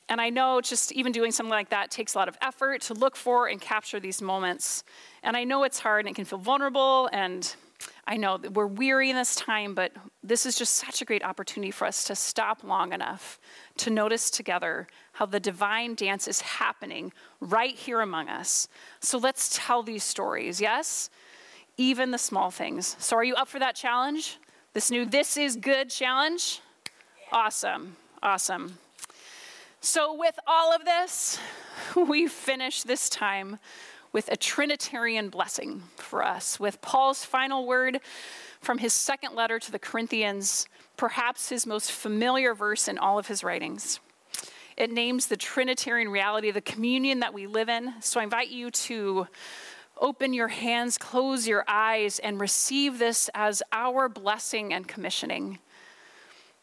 And 0.08 0.22
I 0.22 0.30
know 0.30 0.62
just 0.62 0.90
even 0.92 1.12
doing 1.12 1.32
something 1.32 1.50
like 1.50 1.68
that 1.68 1.90
takes 1.90 2.14
a 2.14 2.18
lot 2.18 2.28
of 2.28 2.38
effort 2.40 2.80
to 2.82 2.94
look 2.94 3.14
for 3.14 3.48
and 3.48 3.60
capture 3.60 4.00
these 4.00 4.22
moments. 4.22 4.82
And 5.22 5.36
I 5.36 5.44
know 5.44 5.64
it's 5.64 5.78
hard 5.78 6.06
and 6.06 6.12
it 6.12 6.16
can 6.16 6.24
feel 6.24 6.38
vulnerable 6.38 7.10
and 7.12 7.54
I 8.06 8.16
know 8.16 8.38
we're 8.54 8.66
weary 8.66 9.10
in 9.10 9.16
this 9.16 9.36
time, 9.36 9.74
but 9.74 9.92
this 10.22 10.46
is 10.46 10.56
just 10.56 10.74
such 10.74 11.02
a 11.02 11.04
great 11.04 11.22
opportunity 11.22 11.70
for 11.70 11.86
us 11.86 12.04
to 12.04 12.16
stop 12.16 12.64
long 12.64 12.92
enough 12.92 13.38
to 13.78 13.90
notice 13.90 14.30
together 14.30 14.86
how 15.12 15.26
the 15.26 15.40
divine 15.40 15.94
dance 15.94 16.26
is 16.26 16.40
happening 16.40 17.12
right 17.40 17.74
here 17.74 18.00
among 18.00 18.28
us. 18.28 18.68
So 19.00 19.18
let's 19.18 19.56
tell 19.56 19.82
these 19.82 20.04
stories, 20.04 20.60
yes? 20.60 21.10
Even 21.76 22.10
the 22.10 22.18
small 22.18 22.50
things. 22.50 22.96
So, 22.98 23.16
are 23.16 23.24
you 23.24 23.34
up 23.36 23.46
for 23.46 23.60
that 23.60 23.76
challenge? 23.76 24.38
This 24.72 24.90
new 24.90 25.04
This 25.04 25.36
is 25.36 25.54
Good 25.54 25.90
challenge? 25.90 26.60
Awesome, 27.30 27.96
awesome. 28.22 28.78
So, 29.80 30.12
with 30.12 30.38
all 30.46 30.74
of 30.74 30.84
this, 30.84 31.38
we 31.96 32.26
finish 32.26 32.82
this 32.82 33.08
time 33.08 33.58
with 34.12 34.28
a 34.28 34.36
Trinitarian 34.36 35.28
blessing 35.28 35.82
for 35.96 36.22
us, 36.22 36.58
with 36.58 36.80
Paul's 36.80 37.24
final 37.24 37.66
word 37.66 38.00
from 38.60 38.78
his 38.78 38.92
second 38.92 39.34
letter 39.34 39.58
to 39.58 39.72
the 39.72 39.78
Corinthians, 39.78 40.68
perhaps 40.96 41.48
his 41.48 41.66
most 41.66 41.92
familiar 41.92 42.54
verse 42.54 42.88
in 42.88 42.98
all 42.98 43.18
of 43.18 43.28
his 43.28 43.44
writings. 43.44 44.00
It 44.76 44.92
names 44.92 45.26
the 45.26 45.36
Trinitarian 45.36 46.08
reality, 46.08 46.50
the 46.50 46.60
communion 46.60 47.20
that 47.20 47.34
we 47.34 47.46
live 47.46 47.68
in. 47.68 47.94
So 48.00 48.20
I 48.20 48.22
invite 48.22 48.50
you 48.50 48.70
to 48.70 49.26
open 50.00 50.32
your 50.32 50.48
hands, 50.48 50.96
close 50.96 51.48
your 51.48 51.64
eyes, 51.66 52.20
and 52.20 52.40
receive 52.40 52.98
this 52.98 53.28
as 53.34 53.62
our 53.72 54.08
blessing 54.08 54.72
and 54.72 54.86
commissioning, 54.86 55.58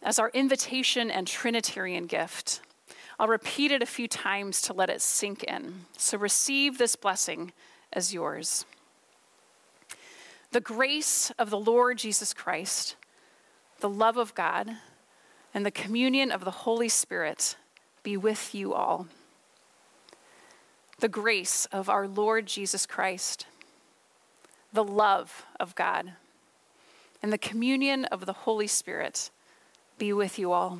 as 0.01 0.17
our 0.17 0.29
invitation 0.29 1.11
and 1.11 1.27
Trinitarian 1.27 2.05
gift. 2.05 2.61
I'll 3.19 3.27
repeat 3.27 3.71
it 3.71 3.81
a 3.81 3.85
few 3.85 4.07
times 4.07 4.61
to 4.63 4.73
let 4.73 4.89
it 4.89 5.01
sink 5.01 5.43
in. 5.43 5.85
So 5.97 6.17
receive 6.17 6.77
this 6.77 6.95
blessing 6.95 7.53
as 7.93 8.13
yours. 8.13 8.65
The 10.51 10.59
grace 10.59 11.31
of 11.39 11.49
the 11.49 11.59
Lord 11.59 11.97
Jesus 11.97 12.33
Christ, 12.33 12.95
the 13.79 13.89
love 13.89 14.17
of 14.17 14.35
God, 14.35 14.69
and 15.53 15.65
the 15.65 15.71
communion 15.71 16.31
of 16.31 16.43
the 16.43 16.51
Holy 16.51 16.89
Spirit 16.89 17.55
be 18.03 18.17
with 18.17 18.53
you 18.53 18.73
all. 18.73 19.07
The 20.99 21.09
grace 21.09 21.65
of 21.71 21.89
our 21.89 22.07
Lord 22.07 22.45
Jesus 22.45 22.85
Christ, 22.85 23.45
the 24.73 24.83
love 24.83 25.45
of 25.59 25.75
God, 25.75 26.13
and 27.23 27.31
the 27.31 27.37
communion 27.37 28.05
of 28.05 28.25
the 28.25 28.33
Holy 28.33 28.67
Spirit 28.67 29.29
be 29.97 30.11
with 30.11 30.37
you 30.37 30.51
all 30.51 30.79